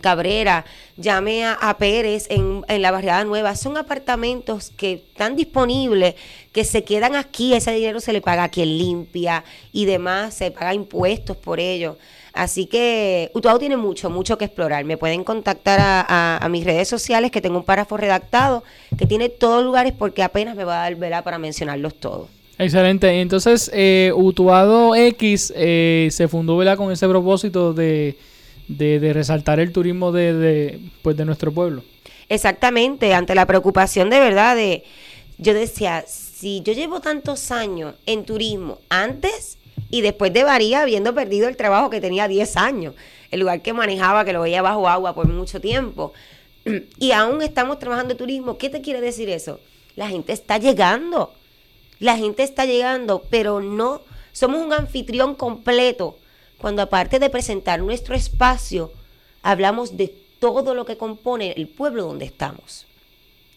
Cabrera, 0.00 0.64
llame 0.96 1.44
a, 1.44 1.76
Pérez 1.78 2.26
en, 2.30 2.64
en, 2.68 2.82
la 2.82 2.90
barriada 2.90 3.24
nueva. 3.24 3.54
Son 3.54 3.76
apartamentos 3.76 4.70
que 4.76 4.94
están 4.94 5.36
disponibles, 5.36 6.16
que 6.52 6.64
se 6.64 6.84
quedan 6.84 7.14
aquí, 7.14 7.54
ese 7.54 7.72
dinero 7.72 8.00
se 8.00 8.12
le 8.12 8.20
paga 8.20 8.44
a 8.44 8.48
quien 8.48 8.76
limpia 8.76 9.44
y 9.72 9.84
demás, 9.84 10.34
se 10.34 10.50
paga 10.50 10.74
impuestos 10.74 11.36
por 11.36 11.60
ello. 11.60 11.96
Así 12.38 12.66
que 12.66 13.32
Utuado 13.34 13.58
tiene 13.58 13.76
mucho, 13.76 14.10
mucho 14.10 14.38
que 14.38 14.44
explorar. 14.44 14.84
Me 14.84 14.96
pueden 14.96 15.24
contactar 15.24 15.80
a, 15.80 16.48
mis 16.48 16.62
redes 16.62 16.86
sociales, 16.86 17.32
que 17.32 17.40
tengo 17.40 17.58
un 17.58 17.64
párrafo 17.64 17.96
redactado, 17.96 18.62
que 18.96 19.06
tiene 19.06 19.28
todos 19.28 19.64
lugares 19.64 19.92
porque 19.92 20.22
apenas 20.22 20.54
me 20.54 20.62
va 20.62 20.78
a 20.78 20.82
dar 20.84 20.94
vela 20.94 21.24
para 21.24 21.38
mencionarlos 21.38 21.96
todos. 21.96 22.28
Excelente. 22.56 23.20
Entonces, 23.20 23.68
eh, 23.74 24.12
Utuado 24.14 24.94
X 24.94 25.52
eh, 25.56 26.10
se 26.12 26.28
fundó 26.28 26.56
¿verdad? 26.56 26.76
con 26.76 26.92
ese 26.92 27.08
propósito 27.08 27.74
de, 27.74 28.16
resaltar 28.68 29.58
el 29.58 29.72
turismo 29.72 30.12
de, 30.12 30.78
pues, 31.02 31.16
de 31.16 31.24
nuestro 31.24 31.50
pueblo. 31.50 31.82
Exactamente, 32.28 33.14
ante 33.14 33.34
la 33.34 33.46
preocupación 33.46 34.10
de 34.10 34.20
verdad 34.20 34.54
de, 34.54 34.84
yo 35.38 35.54
decía, 35.54 36.04
si 36.06 36.62
yo 36.62 36.72
llevo 36.72 37.00
tantos 37.00 37.50
años 37.50 37.96
en 38.06 38.22
turismo, 38.24 38.78
antes 38.90 39.57
y 39.90 40.02
después 40.02 40.32
de 40.32 40.44
Varía 40.44 40.82
habiendo 40.82 41.14
perdido 41.14 41.48
el 41.48 41.56
trabajo 41.56 41.90
que 41.90 42.00
tenía 42.00 42.28
10 42.28 42.56
años, 42.56 42.94
el 43.30 43.40
lugar 43.40 43.62
que 43.62 43.72
manejaba, 43.72 44.24
que 44.24 44.32
lo 44.32 44.42
veía 44.42 44.62
bajo 44.62 44.88
agua 44.88 45.14
por 45.14 45.28
mucho 45.28 45.60
tiempo. 45.60 46.12
Y 46.98 47.12
aún 47.12 47.40
estamos 47.42 47.78
trabajando 47.78 48.16
turismo. 48.16 48.58
¿Qué 48.58 48.68
te 48.68 48.80
quiere 48.80 49.00
decir 49.00 49.28
eso? 49.30 49.60
La 49.96 50.08
gente 50.08 50.32
está 50.32 50.58
llegando. 50.58 51.32
La 51.98 52.16
gente 52.16 52.42
está 52.42 52.66
llegando, 52.66 53.24
pero 53.30 53.60
no 53.60 54.02
somos 54.32 54.60
un 54.60 54.72
anfitrión 54.72 55.34
completo. 55.34 56.18
Cuando 56.58 56.82
aparte 56.82 57.18
de 57.18 57.30
presentar 57.30 57.80
nuestro 57.80 58.14
espacio, 58.14 58.92
hablamos 59.42 59.96
de 59.96 60.14
todo 60.38 60.74
lo 60.74 60.84
que 60.84 60.96
compone 60.96 61.54
el 61.56 61.68
pueblo 61.68 62.04
donde 62.04 62.24
estamos. 62.24 62.86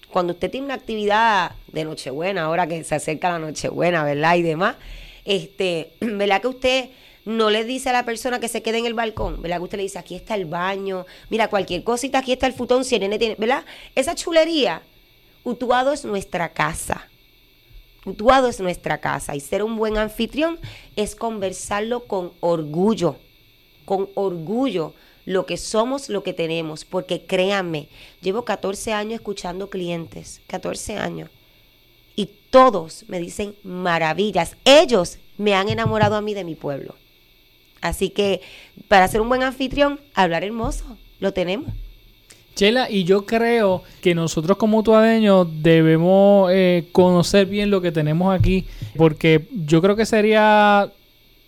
Cuando 0.10 0.34
usted 0.34 0.52
tiene 0.52 0.66
una 0.66 0.76
actividad 0.76 1.52
de 1.68 1.86
Nochebuena, 1.86 2.44
ahora 2.44 2.68
que 2.68 2.84
se 2.84 2.96
acerca 2.96 3.32
la 3.32 3.40
Nochebuena, 3.40 4.04
¿verdad? 4.04 4.36
Y 4.36 4.42
demás, 4.42 4.76
este, 5.25 5.94
¿verdad 6.00 6.42
que 6.42 6.48
usted 6.48 6.90
no 7.25 7.50
le 7.50 7.63
dice 7.63 7.90
a 7.90 7.94
la 7.94 8.06
persona 8.06 8.40
que 8.40 8.48
se 8.48 8.62
quede 8.62 8.80
en 8.80 8.86
el 8.86 8.94
balcón? 8.94 9.42
¿Verdad 9.42 9.58
que 9.58 9.63
usted 9.63 9.78
le 9.78 9.84
dice, 9.84 10.00
aquí 10.00 10.16
está 10.16 10.36
el 10.36 10.46
baño, 10.46 11.06
mira, 11.30 11.50
cualquier 11.50 11.84
cosita, 11.84 12.20
aquí 12.20 12.32
está 12.32 12.48
el 12.48 12.54
futón, 12.54 12.84
si 12.84 12.98
nene 13.00 13.20
tiene, 13.20 13.36
¿verdad? 13.38 13.66
Esa 13.96 14.16
chulería, 14.16 14.82
Utuado 15.44 15.92
es 15.92 16.06
nuestra 16.06 16.54
casa. 16.54 17.08
Utuado 18.06 18.48
es 18.48 18.60
nuestra 18.60 19.00
casa 19.00 19.36
y 19.36 19.40
ser 19.40 19.63
un 19.63 19.75
buen 19.75 19.98
anfitrión 19.98 20.60
es 20.96 21.16
conversarlo 21.16 22.06
con 22.06 22.34
orgullo, 22.40 23.16
con 23.86 24.10
orgullo 24.16 24.94
lo 25.25 25.46
que 25.46 25.58
somos, 25.58 26.10
lo 26.10 26.24
que 26.24 26.34
tenemos, 26.34 26.86
porque 26.86 27.25
créanme, 27.25 27.90
llevo 28.22 28.44
14 28.44 28.94
años 28.94 29.16
escuchando 29.16 29.70
clientes, 29.70 30.42
14 30.48 30.98
años 30.98 31.30
todos 32.51 33.05
me 33.08 33.20
dicen 33.20 33.55
maravillas. 33.63 34.55
Ellos 34.65 35.17
me 35.38 35.55
han 35.55 35.70
enamorado 35.70 36.15
a 36.15 36.22
mí 36.22 36.36
de 36.36 36.43
mi 36.43 36.53
pueblo. 36.53 36.96
Así 37.81 38.10
que 38.10 38.41
para 38.88 39.08
ser 39.08 39.22
un 39.22 39.29
buen 39.29 39.41
anfitrión, 39.41 40.00
hablar 40.13 40.43
hermoso, 40.43 40.98
lo 41.20 41.34
tenemos. 41.34 41.74
Chela, 42.53 42.91
y 42.91 43.05
yo 43.05 43.25
creo 43.25 43.81
que 44.01 44.13
nosotros 44.13 44.58
como 44.58 44.84
tuadeños 44.84 45.48
debemos 45.63 46.51
eh, 46.53 46.89
conocer 46.91 47.48
bien 47.48 47.72
lo 47.72 47.81
que 47.81 47.91
tenemos 47.91 48.38
aquí, 48.38 48.65
porque 48.98 49.48
yo 49.65 49.81
creo 49.81 49.96
que 49.96 50.05
sería 50.05 50.91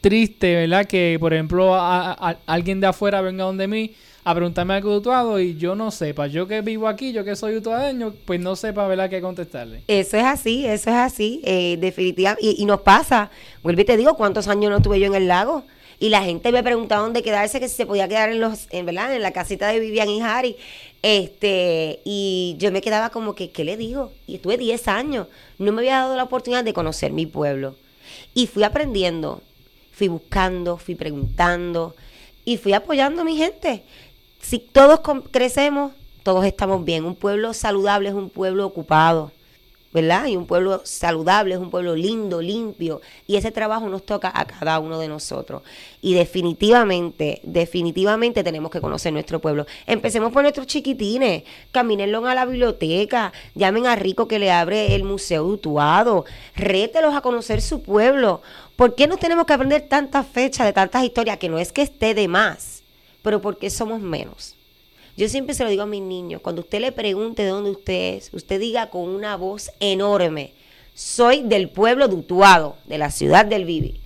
triste, 0.01 0.55
¿verdad? 0.55 0.86
Que, 0.86 1.17
por 1.19 1.33
ejemplo, 1.33 1.75
alguien 2.45 2.79
de 2.79 2.88
afuera 2.88 3.22
venga 3.22 3.43
donde 3.43 3.67
mí 3.67 3.91
a 4.25 4.34
preguntarme 4.34 4.74
algo 4.74 4.92
de 4.92 4.98
Utuado 4.98 5.39
y 5.39 5.58
yo 5.58 5.75
no 5.75 5.92
sepa. 5.92 6.27
Yo 6.27 6.48
que 6.48 6.62
vivo 6.62 6.88
aquí, 6.88 7.12
yo 7.12 7.25
que 7.25 7.36
soy 7.36 7.58
utuadeño, 7.58 8.13
pues 8.25 8.39
no 8.39 8.56
sepa, 8.56 8.88
¿verdad?, 8.88 9.10
qué 9.10 9.22
contestarle. 9.22 9.84
Eso 9.88 10.18
es 10.18 10.24
así, 10.24 10.65
eso 10.65 10.89
es 10.89 10.96
así, 10.96 11.42
eh, 11.44 11.77
definitivamente. 11.80 12.56
Y, 12.58 12.65
nos 12.65 12.82
pasa, 12.82 13.32
vuelvo 13.62 13.82
y 13.82 13.86
te 13.86 13.98
digo, 13.98 14.15
¿cuántos 14.15 14.48
años 14.48 14.72
no 14.72 14.77
estuve 14.77 15.00
yo 15.00 15.08
en 15.08 15.15
el 15.15 15.27
lago? 15.27 15.63
Y 16.00 16.10
la 16.10 16.24
gente 16.24 16.51
me 16.51 16.63
preguntaba 16.63 17.01
dónde 17.01 17.22
quedarse, 17.22 17.60
que 17.60 17.68
si 17.68 17.75
se 17.75 17.86
podía 17.86 18.08
quedar 18.08 18.30
en 18.30 18.39
los, 18.39 18.68
en, 18.72 18.86
¿verdad? 18.86 19.15
En 19.15 19.22
la 19.22 19.32
casita 19.32 19.68
de 19.68 19.80
Vivian 19.80 20.10
y 20.10 20.22
Harry. 20.22 20.56
Este, 21.01 22.00
y 22.06 22.56
yo 22.60 22.72
me 22.72 22.82
quedaba 22.82 23.10
como 23.10 23.36
que, 23.36 23.51
¿qué 23.51 23.63
le 23.63 23.77
digo? 23.77 24.12
Y 24.25 24.36
estuve 24.36 24.58
10 24.58 24.88
años. 24.88 25.27
No 25.60 25.72
me 25.72 25.82
había 25.82 26.00
dado 26.00 26.15
la 26.15 26.24
oportunidad 26.24 26.63
de 26.63 26.74
conocer 26.74 27.12
mi 27.12 27.25
pueblo. 27.25 27.75
Y 28.34 28.48
fui 28.48 28.63
aprendiendo, 28.63 29.42
fui 29.92 30.08
buscando, 30.08 30.77
fui 30.77 30.96
preguntando 30.96 31.96
y 32.46 32.58
fui 32.58 32.74
apoyando 32.74 33.22
a 33.22 33.25
mi 33.25 33.38
gente 33.38 33.84
si 34.43 34.59
todos 34.59 35.00
crecemos, 35.31 35.93
todos 36.21 36.45
estamos 36.45 36.83
bien. 36.83 37.05
Un 37.05 37.15
pueblo 37.15 37.53
saludable 37.53 38.09
es 38.09 38.15
un 38.15 38.29
pueblo 38.29 38.65
ocupado, 38.65 39.31
¿verdad? 39.93 40.27
Y 40.27 40.35
un 40.35 40.45
pueblo 40.45 40.81
saludable 40.83 41.55
es 41.55 41.62
un 41.62 41.69
pueblo 41.69 41.95
lindo, 41.95 42.41
limpio. 42.41 43.00
Y 43.25 43.38
ese 43.38 43.51
trabajo 43.51 43.88
nos 43.88 44.05
toca 44.05 44.31
a 44.35 44.43
cada 44.43 44.79
uno 44.79 45.00
de 45.00 45.07
nosotros. 45.07 45.63
Y 46.01 46.13
definitivamente, 46.13 47.39
definitivamente 47.43 48.43
tenemos 48.43 48.69
que 48.69 48.81
conocer 48.81 49.13
nuestro 49.13 49.39
pueblo. 49.39 49.65
Empecemos 49.88 50.33
por 50.33 50.43
nuestros 50.43 50.67
chiquitines. 50.67 51.43
Camínenlo 51.71 52.25
a 52.27 52.35
la 52.35 52.45
biblioteca. 52.45 53.31
Llamen 53.55 53.88
a 53.88 53.95
Rico 53.95 54.27
que 54.27 54.39
le 54.39 54.51
abre 54.51 54.93
el 54.93 55.05
Museo 55.05 55.45
Utuado. 55.45 56.25
Rételos 56.53 57.15
a 57.15 57.21
conocer 57.21 57.62
su 57.62 57.81
pueblo. 57.81 58.41
¿Por 58.75 58.95
qué 58.95 59.07
no 59.07 59.15
tenemos 59.15 59.45
que 59.45 59.53
aprender 59.53 59.88
tantas 59.88 60.27
fechas 60.27 60.67
de 60.67 60.73
tantas 60.73 61.05
historias? 61.05 61.38
Que 61.38 61.47
no 61.47 61.59
es 61.59 61.71
que 61.71 61.83
esté 61.83 62.13
de 62.13 62.27
más 62.27 62.83
pero 63.24 63.42
porque 63.42 63.72
somos 63.72 64.01
menos. 64.01 64.56
Yo 65.18 65.27
siempre 65.30 65.56
se 65.56 65.63
lo 65.63 65.70
digo 65.70 65.84
a 65.84 65.88
mis 65.88 66.01
niños, 66.01 66.42
cuando 66.42 66.62
usted 66.62 66.82
le 66.82 66.92
pregunte 66.92 67.44
de 67.44 67.50
dónde 67.50 67.72
usted 67.72 68.15
es, 68.15 68.34
usted 68.34 68.60
diga 68.60 68.89
con 68.89 69.10
una 69.10 69.36
voz 69.36 69.72
enorme, 69.80 70.53
soy 70.94 71.42
del 71.42 71.70
pueblo 71.70 72.08
de 72.08 72.15
Utuado, 72.15 72.77
de 72.86 72.98
la 72.98 73.10
ciudad 73.10 73.46
del 73.46 73.65
Vivi. 73.65 74.00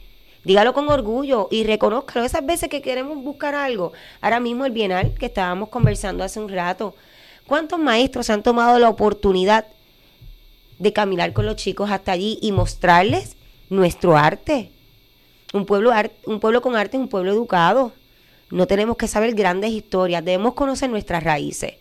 Dígalo 0.44 0.74
con 0.74 0.88
orgullo 0.88 1.50
y 1.52 1.66
reconózcalo. 1.66 2.26
Esas 2.26 2.46
veces 2.46 2.70
que 2.70 2.82
queremos 2.82 3.22
buscar 3.22 3.54
algo, 3.54 3.92
ahora 4.22 4.40
mismo 4.40 4.66
el 4.66 4.72
Bienal 4.72 5.14
que 5.14 5.26
estábamos 5.26 5.68
conversando 5.68 6.24
hace 6.24 6.40
un 6.40 6.48
rato, 6.48 6.96
¿cuántos 7.46 7.80
maestros 7.80 8.30
han 8.30 8.44
tomado 8.44 8.80
la 8.80 8.88
oportunidad 8.88 9.66
de 10.80 10.94
caminar 10.94 11.34
con 11.34 11.46
los 11.46 11.58
chicos 11.58 11.92
hasta 11.92 12.14
allí 12.14 12.40
y 12.42 12.54
mostrarles 12.54 13.36
nuestro 13.70 14.16
arte? 14.16 14.72
Un 15.54 15.66
pueblo, 15.66 15.92
un 16.26 16.40
pueblo 16.40 16.62
con 16.62 16.76
arte 16.76 16.96
es 16.98 17.02
un 17.02 17.10
pueblo 17.10 17.32
educado. 17.32 17.92
No 18.50 18.68
tenemos 18.68 18.98
que 18.98 19.08
saber 19.08 19.34
grandes 19.36 19.72
historias, 19.72 20.24
debemos 20.24 20.54
conocer 20.54 20.90
nuestras 20.90 21.24
raíces. 21.24 21.74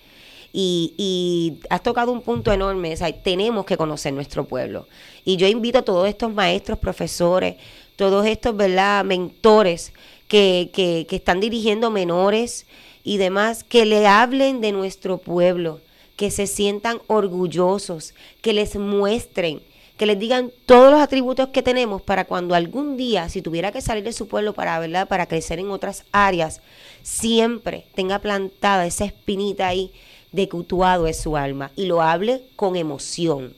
Y, 0.53 0.95
y, 0.97 1.59
has 1.69 1.83
tocado 1.83 2.13
un 2.13 2.23
punto 2.23 2.53
enorme, 2.53 2.95
o 2.95 3.15
tenemos 3.23 3.67
que 3.67 3.77
conocer 3.77 4.13
nuestro 4.13 4.45
pueblo. 4.45 4.87
Y 5.25 5.37
yo 5.37 5.47
invito 5.47 5.79
a 5.79 5.83
todos 5.83 6.09
estos 6.09 6.33
maestros, 6.33 6.79
profesores, 6.79 7.57
todos 7.97 8.27
estos, 8.27 8.57
¿verdad?, 8.57 9.05
mentores 9.05 9.93
que, 10.29 10.71
que, 10.73 11.07
que 11.09 11.17
están 11.17 11.41
dirigiendo 11.41 11.91
menores 11.91 12.67
y 13.05 13.19
demás, 13.19 13.65
que 13.65 13.85
le 13.85 14.07
hablen 14.07 14.61
de 14.61 14.73
nuestro 14.73 15.19
pueblo, 15.19 15.81
que 16.17 16.31
se 16.31 16.47
sientan 16.47 17.01
orgullosos, 17.07 18.15
que 18.41 18.53
les 18.53 18.77
muestren 18.77 19.61
que 19.97 20.07
les 20.07 20.19
digan 20.19 20.53
todos 20.67 20.91
los 20.91 21.01
atributos 21.01 21.49
que 21.49 21.63
tenemos 21.63 22.03
para 22.03 22.25
cuando 22.25 22.55
algún 22.55 22.97
día, 22.97 23.29
si 23.29 23.41
tuviera 23.41 23.73
que 23.73 23.81
salir 23.81 24.05
de 24.05 24.13
su 24.13 24.29
pueblo 24.29 24.53
para, 24.53 24.79
¿verdad? 24.79 25.09
para 25.09 25.27
crecer 25.27 25.59
en 25.59 25.71
otras 25.71 26.05
áreas, 26.13 26.61
siempre 27.03 27.87
tenga 27.95 28.19
plantada 28.19 28.87
esa 28.87 29.07
espinita 29.07 29.67
ahí 29.67 29.93
de 30.33 30.49
que 30.49 30.57
Utuado 30.57 31.07
es 31.07 31.19
su 31.19 31.37
alma 31.37 31.71
y 31.77 31.87
lo 31.87 32.03
hable 32.03 32.43
con 32.57 32.77
emoción. 32.77 33.55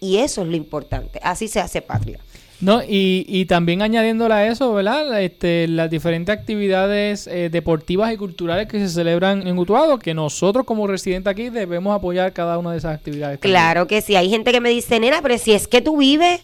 Y 0.00 0.16
eso 0.18 0.42
es 0.42 0.48
lo 0.48 0.56
importante. 0.56 1.20
Así 1.22 1.46
se 1.46 1.60
hace 1.60 1.82
patria. 1.82 2.18
No, 2.62 2.80
y, 2.80 3.24
y 3.26 3.46
también 3.46 3.82
añadiéndole 3.82 4.34
a 4.34 4.46
eso, 4.46 4.72
¿verdad? 4.72 5.20
Este, 5.20 5.66
las 5.66 5.90
diferentes 5.90 6.32
actividades 6.32 7.26
eh, 7.26 7.48
deportivas 7.50 8.12
y 8.12 8.16
culturales 8.16 8.68
que 8.68 8.78
se 8.78 8.88
celebran 8.88 9.44
en 9.48 9.58
Utuado, 9.58 9.98
que 9.98 10.14
nosotros 10.14 10.64
como 10.64 10.86
residentes 10.86 11.28
aquí 11.28 11.50
debemos 11.50 11.92
apoyar 11.92 12.32
cada 12.32 12.58
una 12.58 12.70
de 12.70 12.78
esas 12.78 12.94
actividades. 12.94 13.40
Claro 13.40 13.88
que 13.88 14.00
sí. 14.00 14.14
Hay 14.14 14.30
gente 14.30 14.52
que 14.52 14.60
me 14.60 14.70
dice, 14.70 15.00
nena, 15.00 15.20
pero 15.22 15.38
si 15.38 15.52
es 15.52 15.66
que 15.66 15.80
tú 15.80 15.96
vives, 15.96 16.42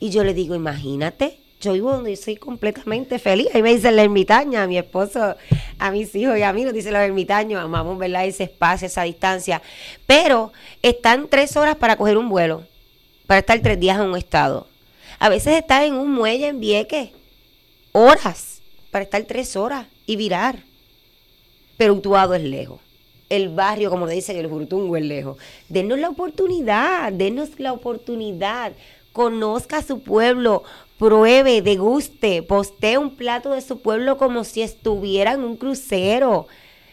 y 0.00 0.10
yo 0.10 0.22
le 0.22 0.34
digo, 0.34 0.54
imagínate, 0.54 1.38
yo 1.62 1.72
vivo 1.72 1.92
donde 1.92 2.14
soy 2.16 2.36
completamente 2.36 3.18
feliz. 3.18 3.46
Ahí 3.54 3.62
me 3.62 3.74
dicen 3.74 3.96
la 3.96 4.02
ermitaña, 4.02 4.64
a 4.64 4.66
mi 4.66 4.76
esposo, 4.76 5.34
a 5.78 5.90
mis 5.90 6.14
hijos 6.14 6.36
y 6.36 6.42
a 6.42 6.52
mí 6.52 6.64
nos 6.64 6.74
dicen 6.74 6.92
los 6.92 7.00
ermitaños, 7.00 7.64
amamos, 7.64 7.96
¿verdad? 7.96 8.26
Ese 8.26 8.42
espacio, 8.44 8.86
esa 8.86 9.04
distancia. 9.04 9.62
Pero 10.06 10.52
están 10.82 11.26
tres 11.30 11.56
horas 11.56 11.76
para 11.76 11.96
coger 11.96 12.18
un 12.18 12.28
vuelo, 12.28 12.64
para 13.26 13.40
estar 13.40 13.58
tres 13.60 13.80
días 13.80 13.96
en 13.98 14.04
un 14.04 14.18
estado 14.18 14.73
a 15.24 15.30
veces 15.30 15.54
estás 15.54 15.84
en 15.84 15.94
un 15.94 16.12
muelle 16.12 16.48
en 16.48 16.60
Vieques, 16.60 17.08
horas, 17.92 18.60
para 18.90 19.04
estar 19.04 19.22
tres 19.22 19.56
horas 19.56 19.86
y 20.04 20.16
virar. 20.16 20.58
Pero 21.78 21.94
Utuado 21.94 22.34
es 22.34 22.42
lejos. 22.42 22.78
El 23.30 23.48
barrio, 23.48 23.88
como 23.88 24.04
le 24.04 24.12
dicen, 24.12 24.36
el 24.36 24.50
Jurtungo 24.50 24.98
es 24.98 25.02
lejos. 25.02 25.38
Denos 25.70 25.98
la 25.98 26.10
oportunidad, 26.10 27.10
denos 27.10 27.58
la 27.58 27.72
oportunidad. 27.72 28.74
Conozca 29.14 29.80
su 29.80 30.00
pueblo, 30.00 30.62
pruebe, 30.98 31.62
deguste, 31.62 32.42
postee 32.42 32.98
un 32.98 33.16
plato 33.16 33.52
de 33.52 33.62
su 33.62 33.80
pueblo 33.80 34.18
como 34.18 34.44
si 34.44 34.60
estuviera 34.60 35.32
en 35.32 35.40
un 35.40 35.56
crucero. 35.56 36.48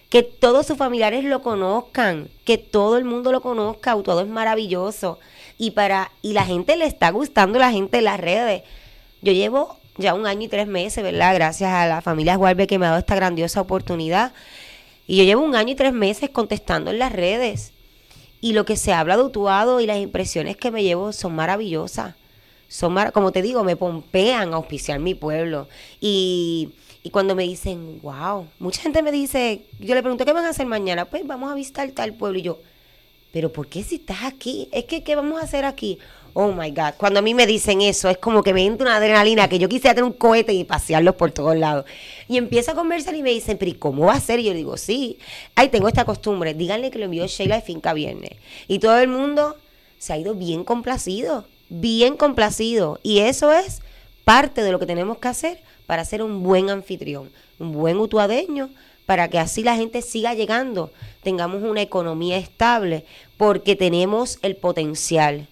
Que 0.09 0.23
todos 0.23 0.67
sus 0.67 0.77
familiares 0.77 1.25
lo 1.25 1.41
conozcan, 1.41 2.29
que 2.45 2.57
todo 2.57 2.97
el 2.97 3.03
mundo 3.03 3.33
lo 3.33 3.41
conozca. 3.41 3.93
Utuado 3.93 4.21
es 4.21 4.29
maravilloso 4.29 5.19
y 5.61 5.71
para 5.71 6.11
y 6.23 6.33
la 6.33 6.43
gente 6.43 6.75
le 6.75 6.85
está 6.85 7.11
gustando 7.11 7.59
la 7.59 7.71
gente 7.71 7.97
de 7.97 8.01
las 8.01 8.19
redes. 8.19 8.63
Yo 9.21 9.31
llevo 9.31 9.77
ya 9.95 10.15
un 10.15 10.25
año 10.25 10.41
y 10.41 10.47
tres 10.47 10.65
meses, 10.65 11.03
¿verdad? 11.03 11.35
Gracias 11.35 11.71
a 11.71 11.85
la 11.85 12.01
familia 12.01 12.35
Guarbe 12.35 12.65
que 12.65 12.79
me 12.79 12.87
ha 12.87 12.89
dado 12.89 12.99
esta 12.99 13.13
grandiosa 13.13 13.61
oportunidad. 13.61 14.33
Y 15.05 15.17
yo 15.17 15.23
llevo 15.23 15.43
un 15.43 15.55
año 15.55 15.73
y 15.73 15.75
tres 15.75 15.93
meses 15.93 16.31
contestando 16.31 16.89
en 16.89 16.97
las 16.97 17.11
redes. 17.11 17.73
Y 18.41 18.53
lo 18.53 18.65
que 18.65 18.75
se 18.75 18.91
habla 18.91 19.17
de 19.17 19.21
Utuado 19.21 19.81
y 19.81 19.85
las 19.85 19.99
impresiones 19.99 20.57
que 20.57 20.71
me 20.71 20.81
llevo 20.81 21.13
son 21.13 21.35
maravillosas. 21.35 22.15
Son 22.67 22.95
como 23.13 23.31
te 23.31 23.43
digo, 23.43 23.63
me 23.63 23.75
pompean 23.75 24.53
a 24.53 24.55
auspiciar 24.55 24.99
mi 24.99 25.13
pueblo. 25.13 25.67
Y, 25.99 26.71
y 27.03 27.11
cuando 27.11 27.35
me 27.35 27.43
dicen, 27.43 27.99
wow, 28.01 28.47
mucha 28.57 28.81
gente 28.81 29.03
me 29.03 29.11
dice, 29.11 29.61
yo 29.79 29.93
le 29.93 30.01
pregunto, 30.01 30.25
¿qué 30.25 30.33
van 30.33 30.45
a 30.45 30.49
hacer 30.49 30.65
mañana? 30.65 31.05
Pues 31.05 31.27
vamos 31.27 31.51
a 31.51 31.55
visitar 31.55 31.87
tal 31.91 32.15
pueblo. 32.15 32.39
Y 32.39 32.41
yo, 32.41 32.59
pero 33.31 33.51
¿por 33.51 33.67
qué 33.67 33.83
si 33.83 33.95
estás 33.95 34.23
aquí? 34.23 34.67
Es 34.71 34.85
que, 34.85 35.03
¿qué 35.03 35.15
vamos 35.15 35.41
a 35.41 35.45
hacer 35.45 35.63
aquí? 35.65 35.99
Oh 36.33 36.51
my 36.51 36.71
God. 36.71 36.93
Cuando 36.97 37.19
a 37.19 37.21
mí 37.21 37.33
me 37.33 37.45
dicen 37.45 37.81
eso, 37.81 38.09
es 38.09 38.17
como 38.17 38.43
que 38.43 38.53
me 38.53 38.65
entra 38.65 38.87
una 38.87 38.97
adrenalina 38.97 39.49
que 39.49 39.59
yo 39.59 39.67
quisiera 39.67 39.93
tener 39.93 40.09
un 40.09 40.13
cohete 40.13 40.53
y 40.53 40.63
pasearlos 40.63 41.15
por 41.15 41.31
todos 41.31 41.55
lados. 41.57 41.85
Y 42.27 42.37
empiezo 42.37 42.71
a 42.71 42.75
conversar 42.75 43.15
y 43.15 43.23
me 43.23 43.31
dicen, 43.31 43.57
pero 43.57 43.71
¿y 43.71 43.75
cómo 43.75 44.05
va 44.05 44.13
a 44.13 44.19
ser? 44.19 44.39
Y 44.39 44.45
yo 44.45 44.53
digo, 44.53 44.77
sí. 44.77 45.17
Ay, 45.55 45.69
tengo 45.69 45.87
esta 45.87 46.05
costumbre. 46.05 46.53
Díganle 46.53 46.91
que 46.91 46.99
lo 46.99 47.05
envió 47.05 47.27
Sheila 47.27 47.55
de 47.55 47.61
Finca 47.61 47.93
Viernes. 47.93 48.31
Y 48.67 48.79
todo 48.79 48.97
el 48.99 49.09
mundo 49.09 49.57
se 49.97 50.13
ha 50.13 50.17
ido 50.17 50.35
bien 50.35 50.63
complacido. 50.63 51.45
Bien 51.69 52.15
complacido. 52.15 52.99
Y 53.03 53.19
eso 53.19 53.51
es 53.51 53.81
parte 54.23 54.63
de 54.63 54.71
lo 54.71 54.79
que 54.79 54.85
tenemos 54.85 55.17
que 55.17 55.27
hacer 55.27 55.59
para 55.85 56.05
ser 56.05 56.23
un 56.23 56.43
buen 56.43 56.69
anfitrión, 56.69 57.29
un 57.59 57.73
buen 57.73 57.97
utuadeño 57.97 58.69
para 59.11 59.27
que 59.27 59.39
así 59.39 59.61
la 59.61 59.75
gente 59.75 60.01
siga 60.01 60.35
llegando, 60.35 60.89
tengamos 61.21 61.63
una 61.63 61.81
economía 61.81 62.37
estable, 62.37 63.03
porque 63.35 63.75
tenemos 63.75 64.39
el 64.41 64.55
potencial. 64.55 65.49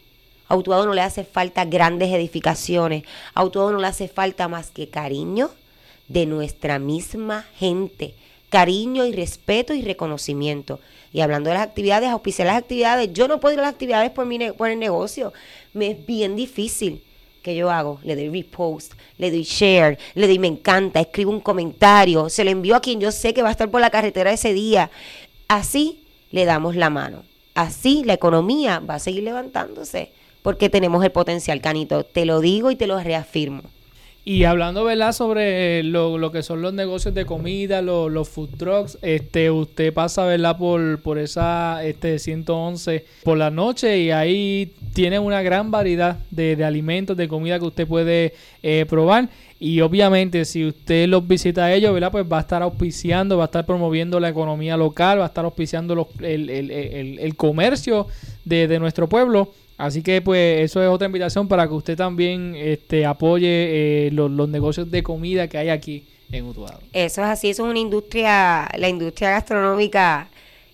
A 0.48 0.56
Utuado 0.56 0.86
no 0.86 0.94
le 0.94 1.02
hace 1.02 1.26
falta 1.26 1.66
grandes 1.66 2.14
edificaciones, 2.14 3.04
a 3.34 3.44
Utuado 3.44 3.74
no 3.74 3.80
le 3.80 3.88
hace 3.88 4.08
falta 4.08 4.48
más 4.48 4.72
que 4.72 4.88
cariño 4.88 5.50
de 6.08 6.26
nuestra 6.26 6.80
misma 6.80 7.48
gente, 7.58 8.14
cariño 8.50 9.06
y 9.06 9.12
respeto 9.12 9.74
y 9.74 9.82
reconocimiento. 9.82 10.80
Y 11.12 11.20
hablando 11.20 11.50
de 11.50 11.56
las 11.56 11.68
actividades, 11.68 12.12
auspiciar 12.12 12.48
las 12.48 12.60
actividades, 12.60 13.12
yo 13.12 13.28
no 13.28 13.42
puedo 13.42 13.56
ir 13.56 13.60
a 13.60 13.64
las 13.64 13.74
actividades 13.74 14.12
por, 14.12 14.26
mi 14.26 14.40
por 14.54 14.70
el 14.70 14.80
negocio, 14.80 15.34
me 15.74 15.92
es 15.92 16.06
bien 16.06 16.38
difícil 16.38 17.04
que 17.42 17.56
yo 17.56 17.72
hago, 17.72 18.00
le 18.04 18.16
doy 18.16 18.30
repost, 18.30 18.94
le 19.18 19.32
doy 19.32 19.44
share, 19.44 19.98
le 20.16 20.28
doy 20.28 20.40
me 20.40 20.48
encanta, 20.48 21.00
escribo 21.00 21.32
un 21.32 21.40
comentario, 21.40 22.30
se 22.30 22.44
lo 22.44 22.52
envío 22.52 22.76
a 22.76 22.82
quien 22.82 23.00
yo 23.00 23.12
sé 23.12 23.34
que 23.34 23.42
va 23.42 23.50
a 23.50 23.52
estar 23.52 23.70
por 23.70 23.82
la 23.82 23.90
carretera 23.90 24.32
ese 24.32 24.54
día. 24.54 24.90
Así 25.48 26.04
le 26.32 26.46
damos 26.46 26.76
la 26.76 26.90
mano. 26.90 27.24
Así 27.56 28.04
la 28.06 28.14
economía 28.14 28.80
va 28.80 28.96
a 28.96 29.00
seguir 29.00 29.24
levantándose 29.24 30.12
porque 30.42 30.70
tenemos 30.70 31.04
el 31.04 31.12
potencial, 31.12 31.62
Canito. 31.62 32.04
Te 32.04 32.26
lo 32.26 32.40
digo 32.40 32.72
y 32.72 32.76
te 32.76 32.88
lo 32.88 33.00
reafirmo. 33.00 33.64
Y 34.30 34.44
hablando, 34.44 34.84
¿verdad?, 34.84 35.12
sobre 35.12 35.82
lo, 35.82 36.32
que 36.32 36.44
son 36.44 36.62
los 36.62 36.72
negocios 36.72 37.16
de 37.16 37.26
comida, 37.26 37.82
los 37.82 38.30
food 38.30 38.50
trucks, 38.60 39.00
este, 39.02 39.50
usted 39.50 39.92
pasa, 39.92 40.24
¿verdad?, 40.24 40.56
por, 40.56 41.02
por 41.02 41.18
esa 41.18 41.84
este, 41.84 42.20
111 42.20 43.06
por 43.24 43.40
la 43.40 43.50
noche 43.50 43.98
y 43.98 44.12
ahí 44.12 44.72
tiene 44.94 45.18
una 45.18 45.42
gran 45.42 45.72
variedad 45.72 46.20
de, 46.30 46.64
alimentos, 46.64 47.18
de 47.18 47.28
comida 47.28 47.58
que 47.58 47.66
usted 47.66 47.88
puede 47.88 48.36
eh, 48.62 48.86
probar. 48.88 49.30
Y 49.60 49.82
obviamente, 49.82 50.46
si 50.46 50.64
usted 50.64 51.08
los 51.08 51.28
visita 51.28 51.66
a 51.66 51.74
ellos, 51.74 51.92
¿verdad? 51.92 52.12
Pues 52.12 52.26
va 52.32 52.38
a 52.38 52.42
estar 52.42 52.62
auspiciando, 52.62 53.36
va 53.36 53.46
a 53.46 53.48
estar 53.48 53.66
promoviendo 53.66 54.20
la 54.20 54.30
economía 54.30 54.78
local, 54.78 55.22
va 55.22 55.24
a 55.24 55.30
estar 55.30 55.44
auspiciando 55.44 55.96
los, 55.96 56.08
el, 56.20 56.52
el, 56.52 57.18
el, 57.18 57.36
comercio 57.36 58.06
de, 58.46 58.68
de 58.68 58.78
nuestro 58.78 59.10
pueblo. 59.10 59.54
Así 59.80 60.04
que 60.04 60.22
pues 60.22 60.66
eso 60.66 60.84
es 60.84 60.90
otra 60.90 61.06
invitación 61.06 61.48
para 61.48 61.66
que 61.66 61.74
usted 61.74 61.96
también 61.96 62.54
este, 62.54 63.06
apoye 63.06 64.08
eh, 64.08 64.12
los, 64.12 64.50
negocios 64.50 64.92
de 64.92 65.02
comida 65.02 65.48
que 65.48 65.58
hay 65.58 65.70
aquí 65.70 66.04
en 66.34 66.48
Utuado. 66.48 66.82
Eso 66.92 67.22
es 67.22 67.28
así, 67.30 67.50
eso 67.50 67.64
es 67.64 67.70
una 67.70 67.80
industria, 67.80 68.70
la 68.78 68.90
industria 68.90 69.30
gastronómica 69.30 70.28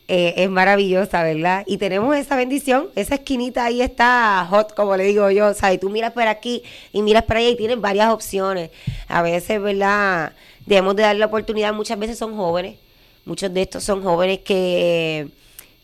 eh, 0.08 0.34
es 0.38 0.50
maravillosa, 0.50 1.22
¿verdad? 1.22 1.63
Y 1.68 1.78
tenemos 1.78 2.18
esa 2.18 2.36
bendición, 2.36 2.88
esa 2.96 3.13
esquinita 3.13 3.65
ahí 3.65 3.84
está 3.84 4.44
hot, 4.50 4.74
como 4.74 4.98
le 4.98 5.04
digo 5.04 5.30
yo, 5.30 5.50
o 5.50 5.54
sea, 5.54 5.72
y 5.72 5.78
tú 5.78 5.91
miras 5.91 6.12
por 6.12 6.24
aquí 6.24 6.63
y 6.91 7.04
miras 7.04 7.26
por 7.26 7.38
allá 7.38 7.50
y 7.50 7.58
tienes 7.58 7.80
varias 7.80 8.10
opciones. 8.12 8.72
A 9.08 9.22
veces, 9.22 9.62
¿verdad? 9.62 10.34
Debemos 10.65 10.96
de 10.96 11.04
darle 11.04 11.20
la 11.20 11.28
oportunidad, 11.28 11.76
muchas 11.76 12.00
veces 12.00 12.18
son 12.18 12.36
jóvenes, 12.36 12.78
muchos 13.24 13.54
de 13.54 13.62
estos 13.62 13.84
son 13.84 14.02
jóvenes 14.02 14.39
que 14.39 15.28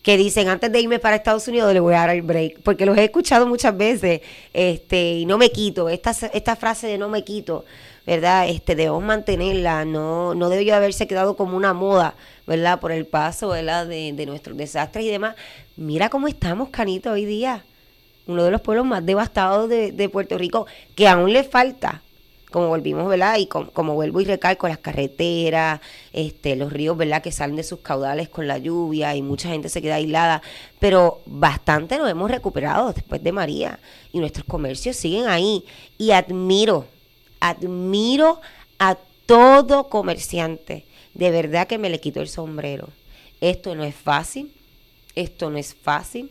que 0.01 0.17
dicen 0.17 0.49
antes 0.49 0.71
de 0.71 0.79
irme 0.79 0.99
para 0.99 1.15
Estados 1.15 1.47
Unidos 1.47 1.73
le 1.73 1.79
voy 1.79 1.93
a 1.93 1.99
dar 1.99 2.09
el 2.11 2.21
break, 2.21 2.61
porque 2.63 2.85
los 2.85 2.97
he 2.97 3.03
escuchado 3.03 3.45
muchas 3.47 3.75
veces, 3.77 4.21
este, 4.53 5.13
y 5.13 5.25
no 5.25 5.37
me 5.37 5.51
quito, 5.51 5.89
esta, 5.89 6.11
esta 6.33 6.55
frase 6.55 6.87
de 6.87 6.97
no 6.97 7.07
me 7.09 7.23
quito, 7.23 7.65
¿verdad? 8.05 8.49
Este, 8.49 8.75
debemos 8.75 9.03
mantenerla, 9.03 9.85
no, 9.85 10.33
no 10.33 10.49
debió 10.49 10.75
haberse 10.75 11.07
quedado 11.07 11.35
como 11.35 11.55
una 11.55 11.73
moda, 11.73 12.15
¿verdad? 12.47 12.79
Por 12.79 12.91
el 12.91 13.05
paso, 13.05 13.49
¿verdad? 13.49 13.85
De, 13.85 14.11
de 14.13 14.25
nuestros 14.25 14.57
desastres 14.57 15.05
y 15.05 15.09
demás. 15.09 15.35
Mira 15.77 16.09
cómo 16.09 16.27
estamos, 16.27 16.69
Canito, 16.69 17.11
hoy 17.11 17.25
día. 17.25 17.63
Uno 18.27 18.43
de 18.43 18.51
los 18.51 18.61
pueblos 18.61 18.85
más 18.85 19.05
devastados 19.05 19.69
de, 19.69 19.91
de 19.91 20.09
Puerto 20.09 20.37
Rico, 20.37 20.65
que 20.95 21.07
aún 21.07 21.33
le 21.33 21.43
falta, 21.43 22.01
como 22.51 22.67
volvimos, 22.67 23.07
¿verdad? 23.07 23.37
Y 23.37 23.47
como, 23.47 23.93
vuelvo 23.93 24.21
y 24.21 24.25
recalco, 24.25 24.67
las 24.67 24.77
carreteras, 24.77 25.81
este, 26.13 26.55
los 26.55 26.71
ríos, 26.71 26.97
¿verdad? 26.97 27.21
Que 27.21 27.31
salen 27.31 27.55
de 27.55 27.63
sus 27.63 27.79
caudales 27.79 28.29
con 28.29 28.47
la 28.47 28.57
lluvia 28.57 29.15
y 29.15 29.21
mucha 29.21 29.49
gente 29.49 29.69
se 29.69 29.81
queda 29.81 29.95
aislada, 29.95 30.41
pero 30.79 31.21
bastante 31.25 31.97
nos 31.97 32.09
hemos 32.09 32.29
recuperado 32.29 32.93
después 32.93 33.23
de 33.23 33.31
María 33.31 33.79
y 34.11 34.19
nuestros 34.19 34.45
comercios 34.45 34.97
siguen 34.97 35.27
ahí 35.27 35.65
y 35.97 36.11
admiro, 36.11 36.85
admiro 37.39 38.41
a 38.77 38.97
todo 39.25 39.87
comerciante, 39.89 40.85
de 41.13 41.31
verdad 41.31 41.67
que 41.67 41.77
me 41.77 41.89
le 41.89 41.99
quito 41.99 42.21
el 42.21 42.27
sombrero. 42.27 42.89
Esto 43.39 43.73
no 43.73 43.83
es 43.83 43.95
fácil, 43.95 44.51
esto 45.15 45.49
no 45.49 45.57
es 45.57 45.73
fácil, 45.73 46.29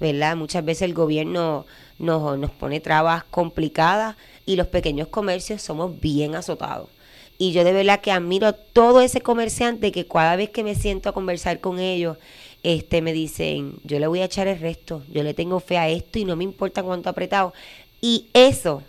¿verdad? 0.00 0.36
Muchas 0.36 0.64
veces 0.64 0.82
el 0.82 0.94
gobierno 0.94 1.66
nos, 1.98 2.38
nos 2.38 2.50
pone 2.50 2.80
trabas 2.80 3.24
complicadas 3.24 4.16
y 4.48 4.56
los 4.56 4.66
pequeños 4.66 5.08
comercios 5.08 5.60
somos 5.60 6.00
bien 6.00 6.34
azotados. 6.34 6.88
Y 7.36 7.52
yo 7.52 7.64
de 7.64 7.72
verdad 7.74 8.00
que 8.00 8.10
admiro 8.10 8.46
a 8.46 8.54
todo 8.54 9.02
ese 9.02 9.20
comerciante 9.20 9.92
que 9.92 10.06
cada 10.06 10.36
vez 10.36 10.48
que 10.48 10.64
me 10.64 10.74
siento 10.74 11.10
a 11.10 11.12
conversar 11.12 11.60
con 11.60 11.78
ellos, 11.78 12.16
este, 12.62 13.02
me 13.02 13.12
dicen, 13.12 13.74
yo 13.84 13.98
le 13.98 14.06
voy 14.06 14.20
a 14.20 14.24
echar 14.24 14.48
el 14.48 14.58
resto, 14.58 15.02
yo 15.12 15.22
le 15.22 15.34
tengo 15.34 15.60
fe 15.60 15.76
a 15.76 15.90
esto 15.90 16.18
y 16.18 16.24
no 16.24 16.34
me 16.34 16.44
importa 16.44 16.82
cuánto 16.82 17.10
apretado. 17.10 17.52
Y 18.00 18.28
eso, 18.32 18.82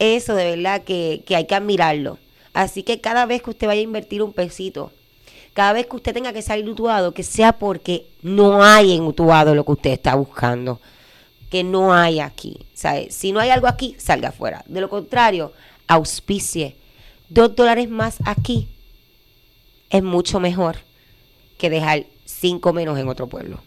eso 0.00 0.34
de 0.34 0.56
verdad 0.56 0.82
que, 0.82 1.22
que 1.24 1.36
hay 1.36 1.46
que 1.46 1.54
admirarlo. 1.54 2.18
Así 2.52 2.82
que 2.82 3.00
cada 3.00 3.24
vez 3.24 3.40
que 3.40 3.50
usted 3.50 3.68
vaya 3.68 3.80
a 3.80 3.84
invertir 3.84 4.20
un 4.20 4.32
pesito, 4.32 4.90
cada 5.54 5.74
vez 5.74 5.86
que 5.86 5.94
usted 5.94 6.12
tenga 6.12 6.32
que 6.32 6.42
salir 6.42 6.68
utuado, 6.68 7.14
que 7.14 7.22
sea 7.22 7.52
porque 7.52 8.06
no 8.20 8.64
hay 8.64 8.96
en 8.96 9.04
utuado 9.04 9.54
lo 9.54 9.64
que 9.64 9.72
usted 9.72 9.90
está 9.90 10.16
buscando 10.16 10.80
que 11.50 11.64
no 11.64 11.92
hay 11.92 12.20
aquí. 12.20 12.58
Si 13.10 13.32
no 13.32 13.40
hay 13.40 13.50
algo 13.50 13.66
aquí, 13.66 13.96
salga 13.98 14.28
afuera. 14.28 14.64
De 14.66 14.80
lo 14.80 14.88
contrario, 14.88 15.52
auspicie. 15.86 16.76
Dos 17.28 17.54
dólares 17.56 17.88
más 17.88 18.18
aquí 18.24 18.68
es 19.90 20.02
mucho 20.02 20.40
mejor 20.40 20.76
que 21.58 21.70
dejar 21.70 22.06
cinco 22.24 22.72
menos 22.72 22.98
en 22.98 23.08
otro 23.08 23.26
pueblo. 23.26 23.60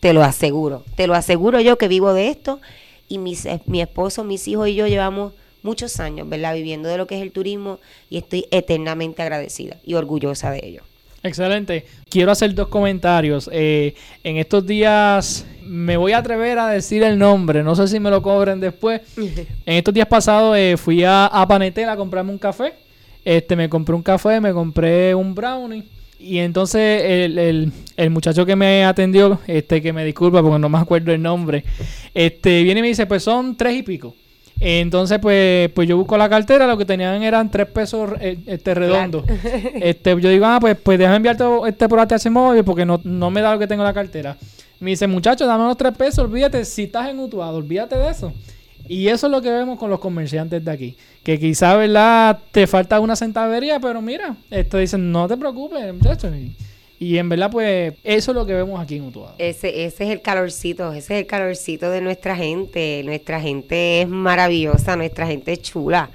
Te 0.00 0.12
lo 0.12 0.22
aseguro. 0.22 0.84
Te 0.96 1.06
lo 1.06 1.14
aseguro 1.14 1.60
yo 1.60 1.78
que 1.78 1.88
vivo 1.88 2.12
de 2.12 2.28
esto 2.28 2.60
y 3.08 3.18
mis, 3.18 3.46
mi 3.66 3.80
esposo, 3.80 4.24
mis 4.24 4.46
hijos 4.48 4.68
y 4.68 4.74
yo 4.74 4.86
llevamos 4.86 5.32
muchos 5.62 5.98
años, 5.98 6.28
¿verdad? 6.28 6.54
Viviendo 6.54 6.88
de 6.88 6.98
lo 6.98 7.06
que 7.06 7.16
es 7.16 7.22
el 7.22 7.32
turismo 7.32 7.78
y 8.10 8.18
estoy 8.18 8.46
eternamente 8.50 9.22
agradecida 9.22 9.78
y 9.84 9.94
orgullosa 9.94 10.50
de 10.50 10.60
ello. 10.62 10.82
Excelente. 11.24 11.86
Quiero 12.10 12.30
hacer 12.30 12.54
dos 12.54 12.68
comentarios. 12.68 13.48
Eh, 13.50 13.94
en 14.22 14.36
estos 14.36 14.66
días 14.66 15.46
me 15.64 15.96
voy 15.96 16.12
a 16.12 16.18
atrever 16.18 16.58
a 16.58 16.68
decir 16.68 17.02
el 17.02 17.18
nombre. 17.18 17.62
No 17.62 17.74
sé 17.74 17.88
si 17.88 17.98
me 17.98 18.10
lo 18.10 18.20
cobren 18.20 18.60
después. 18.60 19.00
en 19.16 19.46
estos 19.66 19.94
días 19.94 20.06
pasados 20.06 20.54
eh, 20.56 20.76
fui 20.76 21.02
a, 21.02 21.26
a 21.26 21.48
Panetela 21.48 21.92
a 21.92 21.96
comprarme 21.96 22.30
un 22.30 22.38
café. 22.38 22.74
Este, 23.24 23.56
me 23.56 23.70
compré 23.70 23.94
un 23.94 24.02
café, 24.02 24.38
me 24.38 24.52
compré 24.52 25.14
un 25.14 25.34
brownie. 25.34 25.84
Y 26.20 26.38
entonces 26.38 27.02
el, 27.04 27.72
el, 27.96 28.10
muchacho 28.10 28.44
que 28.44 28.54
me 28.54 28.84
atendió, 28.84 29.40
este, 29.46 29.80
que 29.80 29.94
me 29.94 30.04
disculpa 30.04 30.42
porque 30.42 30.58
no 30.58 30.68
me 30.68 30.78
acuerdo 30.78 31.12
el 31.12 31.20
nombre, 31.20 31.64
este, 32.14 32.62
viene 32.62 32.80
y 32.80 32.82
me 32.82 32.88
dice, 32.88 33.06
pues 33.06 33.22
son 33.22 33.56
tres 33.56 33.76
y 33.76 33.82
pico. 33.82 34.14
Entonces, 34.60 35.18
pues, 35.20 35.70
pues 35.70 35.88
yo 35.88 35.96
busco 35.96 36.16
la 36.16 36.28
cartera, 36.28 36.66
lo 36.66 36.78
que 36.78 36.84
tenían 36.84 37.22
eran 37.22 37.50
tres 37.50 37.66
pesos 37.66 38.12
eh, 38.20 38.38
este 38.46 38.74
redondos. 38.74 39.24
Este, 39.74 40.10
yo 40.20 40.28
digo, 40.28 40.46
ah, 40.46 40.58
pues, 40.60 40.76
pues 40.76 40.98
déjame 40.98 41.16
enviarte 41.16 41.44
este 41.66 41.88
por 41.88 42.00
ATH 42.00 42.30
móvil 42.30 42.64
porque 42.64 42.84
no, 42.84 43.00
no 43.04 43.30
me 43.30 43.40
da 43.40 43.52
lo 43.52 43.58
que 43.58 43.66
tengo 43.66 43.82
en 43.82 43.88
la 43.88 43.94
cartera. 43.94 44.36
Me 44.80 44.90
dice, 44.90 45.06
muchacho, 45.06 45.46
dame 45.46 45.64
los 45.64 45.76
tres 45.76 45.96
pesos, 45.96 46.24
olvídate, 46.24 46.64
si 46.64 46.84
estás 46.84 47.08
en 47.08 47.18
Utuado, 47.18 47.58
olvídate 47.58 47.96
de 47.96 48.10
eso. 48.10 48.32
Y 48.86 49.08
eso 49.08 49.26
es 49.26 49.30
lo 49.30 49.40
que 49.40 49.50
vemos 49.50 49.78
con 49.78 49.90
los 49.90 49.98
comerciantes 49.98 50.64
de 50.64 50.70
aquí. 50.70 50.96
Que 51.22 51.38
quizá, 51.38 51.74
¿verdad? 51.76 52.38
Te 52.52 52.66
falta 52.66 53.00
una 53.00 53.16
centavería, 53.16 53.80
pero 53.80 54.02
mira, 54.02 54.36
esto 54.50 54.78
dicen, 54.78 55.10
no 55.10 55.26
te 55.26 55.36
preocupes, 55.36 55.94
muchacho. 55.94 56.28
Y 56.34 56.54
en 57.18 57.28
verdad, 57.28 57.50
pues, 57.50 57.94
eso 58.04 58.30
es 58.30 58.34
lo 58.34 58.46
que 58.46 58.54
vemos 58.54 58.80
aquí 58.80 58.96
en 58.96 59.04
Utuado. 59.04 59.34
Ese, 59.38 59.84
ese 59.84 60.04
es 60.04 60.10
el 60.10 60.20
calorcito, 60.20 60.92
ese 60.92 61.14
es 61.14 61.20
el 61.22 61.26
calorcito 61.26 61.90
de 61.90 62.00
nuestra 62.00 62.36
gente. 62.36 63.02
Nuestra 63.04 63.40
gente 63.40 64.02
es 64.02 64.08
maravillosa, 64.08 64.96
nuestra 64.96 65.26
gente 65.26 65.52
es 65.52 65.62
chula. 65.62 66.10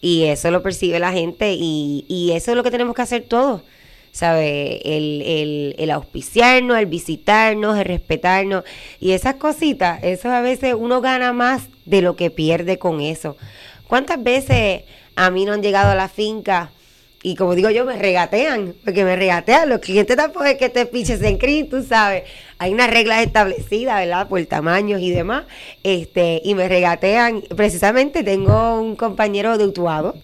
Y 0.00 0.24
eso 0.24 0.50
lo 0.50 0.62
percibe 0.62 0.98
la 0.98 1.12
gente 1.12 1.54
y, 1.58 2.04
y 2.08 2.32
eso 2.32 2.50
es 2.50 2.56
lo 2.56 2.62
que 2.62 2.70
tenemos 2.70 2.94
que 2.94 3.02
hacer 3.02 3.24
todos. 3.24 3.62
¿Sabe? 4.12 4.80
El, 4.84 5.22
el, 5.22 5.74
el 5.78 5.90
auspiciarnos, 5.90 6.78
el 6.78 6.86
visitarnos, 6.86 7.76
el 7.78 7.84
respetarnos. 7.84 8.64
Y 9.00 9.10
esas 9.10 9.34
cositas, 9.34 10.02
eso 10.04 10.30
a 10.30 10.40
veces 10.40 10.74
uno 10.78 11.00
gana 11.00 11.32
más 11.32 11.68
de 11.84 12.00
lo 12.00 12.14
que 12.14 12.30
pierde 12.30 12.78
con 12.78 13.00
eso. 13.00 13.36
¿Cuántas 13.88 14.22
veces 14.22 14.84
a 15.16 15.30
mí 15.30 15.44
no 15.44 15.52
han 15.52 15.62
llegado 15.62 15.90
a 15.90 15.94
la 15.94 16.08
finca? 16.08 16.70
Y 17.26 17.36
como 17.36 17.54
digo 17.54 17.70
yo, 17.70 17.86
me 17.86 17.96
regatean, 17.96 18.74
porque 18.84 19.02
me 19.02 19.16
regatean. 19.16 19.70
Los 19.70 19.80
clientes 19.80 20.14
tampoco 20.14 20.44
es 20.44 20.58
que 20.58 20.68
te 20.68 20.84
piches 20.84 21.22
en 21.22 21.38
CRIS, 21.38 21.70
tú 21.70 21.82
sabes. 21.82 22.24
Hay 22.58 22.74
unas 22.74 22.90
reglas 22.90 23.24
establecidas, 23.24 23.98
¿verdad? 24.00 24.28
Por 24.28 24.44
tamaños 24.44 25.00
y 25.00 25.10
demás. 25.10 25.44
Este, 25.82 26.42
y 26.44 26.54
me 26.54 26.68
regatean. 26.68 27.40
Precisamente 27.56 28.24
tengo 28.24 28.78
un 28.78 28.94
compañero 28.94 29.56
de 29.56 29.64
Utuado 29.64 30.14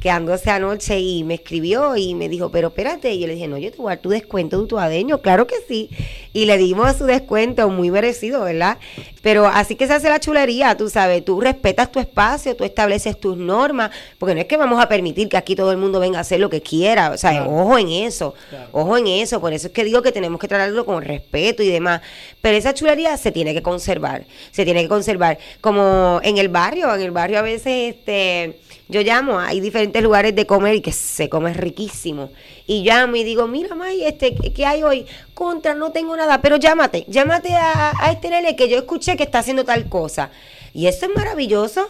quedándose 0.00 0.50
anoche 0.50 0.98
y 0.98 1.24
me 1.24 1.34
escribió 1.34 1.96
y 1.96 2.14
me 2.14 2.28
dijo, 2.28 2.50
pero 2.50 2.68
espérate, 2.68 3.12
y 3.12 3.20
yo 3.20 3.26
le 3.26 3.34
dije, 3.34 3.48
no, 3.48 3.58
yo 3.58 3.70
te 3.70 3.76
voy 3.78 3.86
a 3.86 3.96
dar 3.96 4.02
tu 4.02 4.10
descuento 4.10 4.60
de 4.60 4.68
tu 4.68 4.78
adeño, 4.78 5.18
claro 5.18 5.46
que 5.46 5.56
sí, 5.66 5.90
y 6.32 6.44
le 6.46 6.58
dimos 6.58 6.96
su 6.96 7.06
descuento 7.06 7.68
muy 7.68 7.90
merecido, 7.90 8.42
¿verdad? 8.44 8.78
Pero 9.22 9.46
así 9.46 9.76
que 9.76 9.86
se 9.86 9.94
hace 9.94 10.08
la 10.08 10.20
chulería, 10.20 10.76
tú 10.76 10.90
sabes, 10.90 11.24
tú 11.24 11.40
respetas 11.40 11.90
tu 11.90 12.00
espacio, 12.00 12.54
tú 12.54 12.64
estableces 12.64 13.18
tus 13.18 13.36
normas, 13.36 13.90
porque 14.18 14.34
no 14.34 14.40
es 14.40 14.46
que 14.46 14.56
vamos 14.56 14.82
a 14.82 14.88
permitir 14.88 15.28
que 15.28 15.36
aquí 15.36 15.56
todo 15.56 15.70
el 15.72 15.78
mundo 15.78 16.00
venga 16.00 16.18
a 16.18 16.20
hacer 16.22 16.40
lo 16.40 16.50
que 16.50 16.60
quiera, 16.60 17.10
o 17.10 17.16
sea, 17.16 17.46
ojo 17.46 17.78
en 17.78 17.88
eso, 17.88 18.34
ojo 18.72 18.98
en 18.98 19.06
eso, 19.06 19.40
por 19.40 19.52
eso 19.52 19.68
es 19.68 19.72
que 19.72 19.84
digo 19.84 20.02
que 20.02 20.12
tenemos 20.12 20.40
que 20.40 20.48
tratarlo 20.48 20.84
con 20.84 21.02
respeto 21.02 21.62
y 21.62 21.68
demás, 21.68 22.02
pero 22.42 22.56
esa 22.56 22.74
chulería 22.74 23.16
se 23.16 23.32
tiene 23.32 23.54
que 23.54 23.62
conservar, 23.62 24.26
se 24.50 24.64
tiene 24.64 24.82
que 24.82 24.88
conservar, 24.88 25.38
como 25.60 26.20
en 26.22 26.38
el 26.38 26.48
barrio, 26.48 26.94
en 26.94 27.00
el 27.00 27.10
barrio 27.10 27.38
a 27.38 27.42
veces, 27.42 27.94
este 27.94 28.58
yo 28.88 29.00
llamo, 29.00 29.38
hay 29.38 29.60
diferentes 29.60 30.02
lugares 30.02 30.34
de 30.34 30.46
comer 30.46 30.74
y 30.74 30.80
que 30.82 30.92
se 30.92 31.28
come 31.30 31.54
riquísimo. 31.54 32.30
Y 32.66 32.82
llamo 32.82 33.16
y 33.16 33.24
digo, 33.24 33.46
mira, 33.46 33.74
May, 33.74 34.04
este, 34.04 34.34
¿qué 34.34 34.66
hay 34.66 34.82
hoy? 34.82 35.06
Contra, 35.32 35.74
no 35.74 35.90
tengo 35.90 36.14
nada, 36.16 36.42
pero 36.42 36.56
llámate, 36.56 37.04
llámate 37.08 37.54
a, 37.54 37.92
a 37.98 38.12
este 38.12 38.28
nene 38.28 38.56
que 38.56 38.68
yo 38.68 38.76
escuché 38.76 39.16
que 39.16 39.22
está 39.22 39.38
haciendo 39.38 39.64
tal 39.64 39.88
cosa. 39.88 40.30
Y 40.74 40.86
eso 40.86 41.06
es 41.06 41.14
maravilloso. 41.14 41.88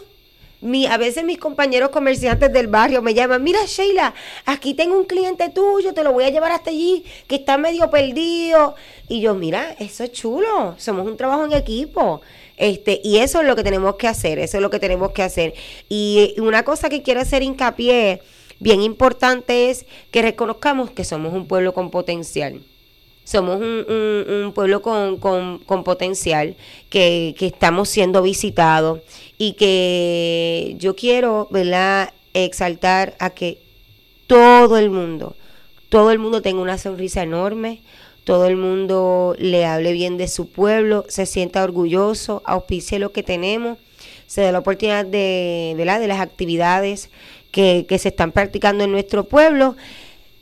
Mi, 0.61 0.87
a 0.87 0.97
veces 0.97 1.25
mis 1.25 1.37
compañeros 1.37 1.89
comerciantes 1.89 2.51
del 2.51 2.67
barrio 2.67 3.01
me 3.01 3.13
llaman, 3.13 3.43
mira 3.43 3.59
Sheila, 3.65 4.13
aquí 4.45 4.73
tengo 4.73 4.97
un 4.97 5.03
cliente 5.03 5.49
tuyo, 5.49 5.93
te 5.93 6.01
lo 6.01 6.13
voy 6.13 6.23
a 6.23 6.29
llevar 6.29 6.53
hasta 6.53 6.69
allí, 6.69 7.03
que 7.27 7.35
está 7.35 7.57
medio 7.57 7.89
perdido. 7.89 8.73
Y 9.09 9.19
yo, 9.19 9.35
mira, 9.35 9.75
eso 9.79 10.05
es 10.05 10.13
chulo, 10.13 10.75
somos 10.77 11.05
un 11.05 11.17
trabajo 11.17 11.45
en 11.45 11.53
equipo. 11.53 12.21
Este, 12.57 13.01
y 13.03 13.17
eso 13.17 13.41
es 13.41 13.47
lo 13.47 13.55
que 13.55 13.63
tenemos 13.63 13.95
que 13.95 14.07
hacer, 14.07 14.39
eso 14.39 14.57
es 14.57 14.61
lo 14.61 14.69
que 14.69 14.79
tenemos 14.79 15.11
que 15.11 15.23
hacer. 15.23 15.53
Y 15.89 16.35
una 16.37 16.63
cosa 16.63 16.89
que 16.89 17.01
quiero 17.01 17.21
hacer 17.21 17.43
hincapié, 17.43 18.21
bien 18.59 18.81
importante, 18.81 19.69
es 19.69 19.85
que 20.11 20.21
reconozcamos 20.21 20.91
que 20.91 21.03
somos 21.03 21.33
un 21.33 21.47
pueblo 21.47 21.73
con 21.73 21.91
potencial 21.91 22.61
somos 23.25 23.59
un, 23.59 24.51
pueblo 24.53 24.83
con, 24.83 25.17
con, 25.17 25.83
potencial, 25.83 26.55
que, 26.89 27.35
que, 27.37 27.47
estamos 27.47 27.89
siendo 27.89 28.21
visitados 28.21 28.99
y 29.39 29.53
que 29.53 30.75
yo 30.77 30.95
quiero, 30.95 31.47
¿verdad?, 31.49 32.13
exaltar 32.33 33.15
a 33.19 33.31
que 33.31 33.57
todo 34.27 34.77
el 34.77 34.91
mundo, 34.91 35.35
todo 35.89 36.11
el 36.11 36.19
mundo 36.19 36.41
tenga 36.43 36.61
una 36.61 36.77
sonrisa 36.77 37.23
enorme, 37.23 37.81
todo 38.25 38.47
el 38.47 38.57
mundo 38.57 39.35
le 39.39 39.65
hable 39.65 39.93
bien 39.93 40.17
de 40.17 40.27
su 40.27 40.49
pueblo, 40.49 41.05
se 41.07 41.25
sienta 41.25 41.63
orgulloso, 41.63 42.41
auspicie 42.45 42.99
lo 42.99 43.13
que 43.13 43.23
tenemos, 43.23 43.77
se 44.27 44.41
dé 44.41 44.51
la 44.51 44.59
oportunidad 44.59 45.05
de, 45.05 45.75
de 45.77 45.85
las 46.07 46.19
actividades 46.19 47.09
que, 47.51 47.85
que 47.87 47.97
se 47.97 48.09
están 48.09 48.33
practicando 48.33 48.83
en 48.83 48.91
nuestro 48.91 49.23
pueblo 49.23 49.77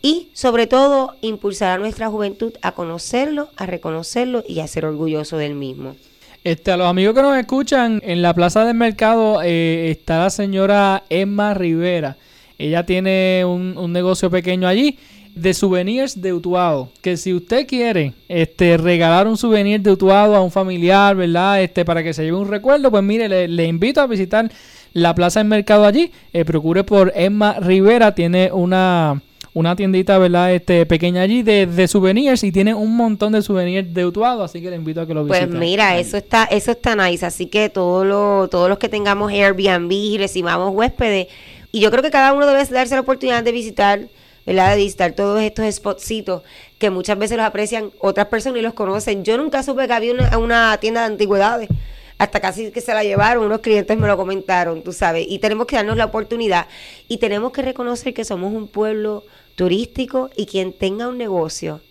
y 0.02 0.30
sobre 0.34 0.66
todo 0.66 1.16
impulsar 1.22 1.70
a 1.70 1.78
nuestra 1.78 2.10
juventud 2.10 2.54
a 2.62 2.72
conocerlo, 2.72 3.50
a 3.56 3.66
reconocerlo 3.66 4.44
y 4.48 4.60
a 4.60 4.68
ser 4.68 4.86
orgulloso 4.86 5.38
del 5.38 5.54
mismo. 5.54 5.96
Este, 6.44 6.72
a 6.72 6.78
los 6.78 6.88
amigos 6.88 7.16
que 7.16 7.22
nos 7.22 7.38
escuchan, 7.38 8.02
en 8.04 8.22
la 8.22 8.34
Plaza 8.34 8.66
del 8.66 8.76
Mercado 8.76 9.42
eh, 9.42 9.90
está 9.92 10.20
la 10.20 10.30
señora 10.30 11.04
Emma 11.10 11.54
Rivera. 11.54 12.18
Ella 12.58 12.86
tiene 12.86 13.46
un, 13.46 13.94
negocio 13.94 14.30
pequeño 14.30 14.68
allí 14.68 14.98
de 15.36 15.54
souvenirs 15.54 16.22
de 16.22 16.34
Utuado. 16.34 16.90
Que 17.02 17.18
si 17.18 17.34
usted 17.34 17.68
quiere 17.68 18.14
este, 18.28 18.78
regalar 18.78 19.28
un 19.28 19.38
souvenir 19.38 19.82
de 19.82 19.92
Utuado 19.92 20.36
a 20.36 20.42
un 20.42 20.52
familiar, 20.52 21.16
¿verdad? 21.16 21.62
Este, 21.62 21.86
para 21.86 22.04
que 22.04 22.14
se 22.14 22.24
lleve 22.24 22.38
un 22.38 22.48
recuerdo, 22.48 22.92
pues 22.92 23.04
mire, 23.04 23.48
le, 23.48 23.66
invito 23.66 24.02
a 24.02 24.08
visitar 24.08 24.52
la 24.94 25.16
Plaza 25.16 25.40
del 25.40 25.48
Mercado 25.48 25.86
allí. 25.86 26.12
Eh, 26.34 26.46
procure 26.46 26.84
por 26.84 27.12
Emma 27.16 27.54
Rivera. 27.60 28.14
Tiene 28.14 28.52
una 28.52 29.22
una 29.54 29.76
tiendita, 29.76 30.18
¿verdad? 30.18 30.54
Este, 30.54 30.86
pequeña 30.86 31.22
allí 31.22 31.44
de, 31.44 31.68
de 31.68 31.88
souvenirs 31.88 32.44
y 32.44 32.52
tiene 32.52 32.74
un 32.74 32.96
montón 32.96 33.34
de 33.34 33.42
souvenirs 33.42 33.94
de 33.94 34.06
Utuado, 34.06 34.44
así 34.44 34.62
que 34.62 34.70
le 34.70 34.76
invito 34.76 35.02
a 35.02 35.08
que 35.08 35.14
lo 35.14 35.24
visiten. 35.24 35.50
Pues 35.50 35.60
mira, 35.60 35.98
eso 36.00 36.18
está, 36.18 36.46
eso 36.46 36.72
está 36.72 36.96
nice, 36.96 37.26
así 37.26 37.46
que 37.46 37.70
todos 37.70 38.06
los, 38.06 38.50
todos 38.50 38.68
los 38.68 38.80
que 38.80 38.90
tengamos 38.90 39.32
Airbnb 39.32 39.92
y 39.92 40.18
recibamos 40.18 40.74
huéspedes, 40.74 41.28
y 41.72 41.80
yo 41.80 41.92
creo 41.92 42.04
que 42.04 42.12
cada 42.12 42.34
uno 42.34 42.48
debe 42.48 42.66
darse 42.66 42.96
la 42.96 43.02
oportunidad 43.02 43.44
de 43.44 43.52
visitar, 43.52 44.08
¿verdad? 44.46 44.72
De 44.72 44.78
visitar 44.78 45.14
todos 45.14 45.42
estos 45.42 45.74
spotsitos 45.74 46.44
que 46.78 46.90
muchas 46.90 47.18
veces 47.18 47.38
los 47.38 47.46
aprecian 47.46 47.92
otras 48.00 48.28
personas 48.28 48.60
y 48.60 48.62
los 48.62 48.74
conocen. 48.74 49.24
Yo 49.24 49.38
nunca 49.38 49.64
supe 49.64 49.88
que 49.88 49.94
había 49.94 50.14
una, 50.14 50.38
una 50.38 50.78
tienda 50.80 51.02
de 51.02 51.08
antigüedades 51.08 51.70
hasta 52.18 52.40
casi 52.40 52.72
que 52.72 52.82
se 52.82 52.94
la 52.94 53.04
llevaron, 53.04 53.46
unos 53.46 53.62
clientes 53.62 53.98
me 53.98 54.08
lo 54.08 54.16
comentaron, 54.16 54.84
tú 54.84 54.94
sabes, 54.94 55.26
y 55.28 55.40
tenemos 55.40 55.68
que 55.68 55.76
darnos 55.76 55.98
la 55.98 56.06
oportunidad 56.06 56.68
y 57.08 57.18
tenemos 57.18 57.52
que 57.52 57.62
reconocer 57.62 58.14
que 58.14 58.24
somos 58.24 58.54
un 58.54 58.68
pueblo 58.68 59.24
turístico 59.56 60.30
y 60.36 60.46
quien 60.46 60.74
tenga 60.74 61.08
un 61.08 61.18
negocio 61.18 61.82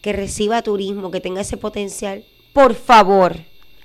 que 0.00 0.12
reciba 0.12 0.62
turismo, 0.62 1.10
que 1.10 1.20
tenga 1.20 1.40
ese 1.40 1.56
potencial, 1.56 2.24
por 2.52 2.74
favor, 2.74 3.36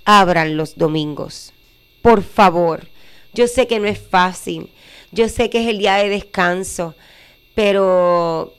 abran 0.05 0.57
los 0.57 0.77
domingos. 0.77 1.53
Por 2.01 2.23
favor. 2.23 2.87
Yo 3.33 3.47
sé 3.47 3.67
que 3.67 3.79
no 3.79 3.87
es 3.87 3.99
fácil. 3.99 4.71
Yo 5.11 5.29
sé 5.29 5.49
que 5.49 5.61
es 5.61 5.67
el 5.67 5.79
día 5.79 5.95
de 5.95 6.09
descanso, 6.09 6.95
pero 7.55 8.53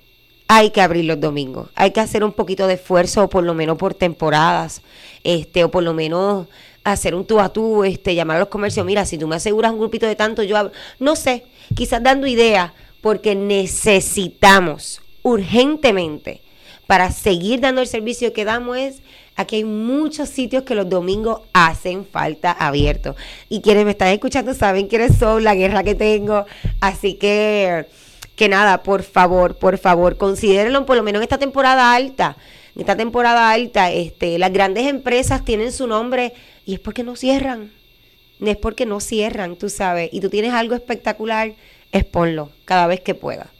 hay 0.49 0.71
que 0.71 0.81
abrir 0.81 1.05
los 1.05 1.21
domingos. 1.21 1.69
Hay 1.75 1.93
que 1.93 2.01
hacer 2.01 2.25
un 2.25 2.33
poquito 2.33 2.67
de 2.67 2.75
esfuerzo, 2.75 3.25
o 3.25 3.29
por 3.29 3.45
lo 3.45 3.55
menos 3.55 3.79
por 3.79 3.95
temporadas, 3.95 4.83
este, 5.23 5.65
o 5.65 5.71
por 5.71 5.83
lo 5.83 5.95
menos 5.95 6.47
hacer 6.85 7.15
un 7.15 7.27
tú 7.27 7.41
a 7.41 7.49
tú, 7.49 7.85
este, 7.85 8.15
llamar 8.15 8.37
a 8.37 8.41
los 8.41 8.49
comercios. 8.49 8.85
Mira, 8.85 9.07
si 9.07 9.19
tú 9.19 9.27
me 9.27 9.37
aseguras 9.37 9.73
un 9.73 9.79
grupito 9.79 10.07
de 10.07 10.17
tanto, 10.17 10.43
yo 10.43 10.71
No 10.99 11.17
sé, 11.17 11.45
quizás 11.75 12.03
dando 12.03 12.27
ideas 12.27 12.73
porque 13.01 13.35
necesitamos 13.35 15.01
urgentemente 15.23 16.43
para 16.87 17.11
seguir 17.11 17.61
dando 17.61 17.81
el 17.81 17.87
servicio 17.87 18.33
que 18.33 18.45
damos 18.45 18.77
es 18.77 19.03
aquí 19.37 19.57
hay 19.57 19.65
muchos 19.65 20.29
sitios 20.29 20.63
que 20.65 20.75
los 20.75 20.89
domingos 20.89 21.41
hacen 21.53 22.07
falta 22.07 22.53
abiertos. 22.53 23.17
Y 23.49 23.61
quienes 23.61 23.85
me 23.85 23.93
están 23.93 24.09
escuchando 24.09 24.55
saben 24.55 24.87
quiénes 24.87 25.17
son, 25.17 25.45
la 25.45 25.55
guerra 25.55 25.83
que 25.83 25.95
tengo. 25.95 26.45
Así 26.81 27.15
que, 27.15 27.87
que 28.37 28.49
nada, 28.49 28.83
por 28.83 29.03
favor, 29.03 29.57
por 29.57 29.79
favor, 29.79 30.17
considérenlo 30.17 30.85
por 30.87 30.97
lo 30.97 31.03
menos 31.03 31.21
en 31.21 31.25
esta 31.25 31.39
temporada 31.39 31.95
alta. 31.95 32.37
En 32.75 32.81
esta 32.81 32.97
temporada 32.97 33.51
alta, 33.51 33.93
este, 33.93 34.39
las 34.39 34.53
grandes 34.53 34.87
empresas 34.89 35.45
tienen 35.45 35.71
su 35.71 35.87
nombre 35.87 36.33
y 36.67 36.75
es 36.75 36.81
porque 36.81 37.05
no 37.05 37.15
cierran. 37.15 37.71
Es 38.41 38.57
porque 38.57 38.85
no 38.85 38.99
cierran, 39.01 39.57
tú 39.57 39.71
sabes. 39.71 40.11
Y 40.13 40.21
tú 40.21 40.29
tienes 40.29 40.53
algo 40.53 40.75
espectacular 40.75 41.55
exponlo 41.93 42.51
cada 42.65 42.89
vez 42.89 43.01
que 43.01 43.15
pueda. 43.15 43.54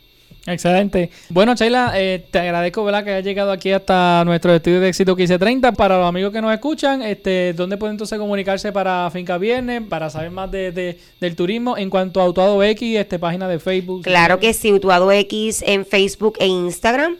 Excelente. 0.47 1.11
Bueno, 1.31 1.55
Sheila, 1.55 1.93
eh, 1.95 2.25
te 2.31 2.39
agradezco 2.39 2.85
¿verdad? 2.85 3.03
que 3.03 3.11
hayas 3.11 3.25
llegado 3.25 3.51
aquí 3.51 3.71
hasta 3.73 4.23
nuestro 4.25 4.55
estudio 4.55 4.81
de 4.81 4.89
éxito 4.89 5.17
1530. 5.17 5.73
Para 5.73 5.99
los 5.99 6.07
amigos 6.07 6.33
que 6.33 6.43
nos 6.43 6.53
escuchan, 6.53 7.03
este, 7.03 7.55
¿dónde 7.55 7.77
pueden 7.79 7.95
entonces 7.95 8.19
comunicarse 8.19 8.71
para 8.71 9.11
Finca 9.11 9.39
Viernes, 9.39 9.83
para 9.89 10.11
saber 10.11 10.31
más 10.31 10.51
de, 10.51 10.99
del 11.21 11.37
turismo 11.37 11.79
en 11.79 11.89
cuanto 11.89 12.21
a 12.21 12.29
Utuado 12.29 12.63
X, 12.63 12.99
este, 12.99 13.19
página 13.19 13.49
de 13.49 13.59
Facebook? 13.59 14.03
Claro 14.03 14.39
que 14.39 14.53
sí, 14.53 14.73
Utuado 14.73 15.11
X 15.11 15.63
en 15.67 15.87
Facebook 15.87 16.35
e 16.39 16.47
Instagram. 16.47 17.17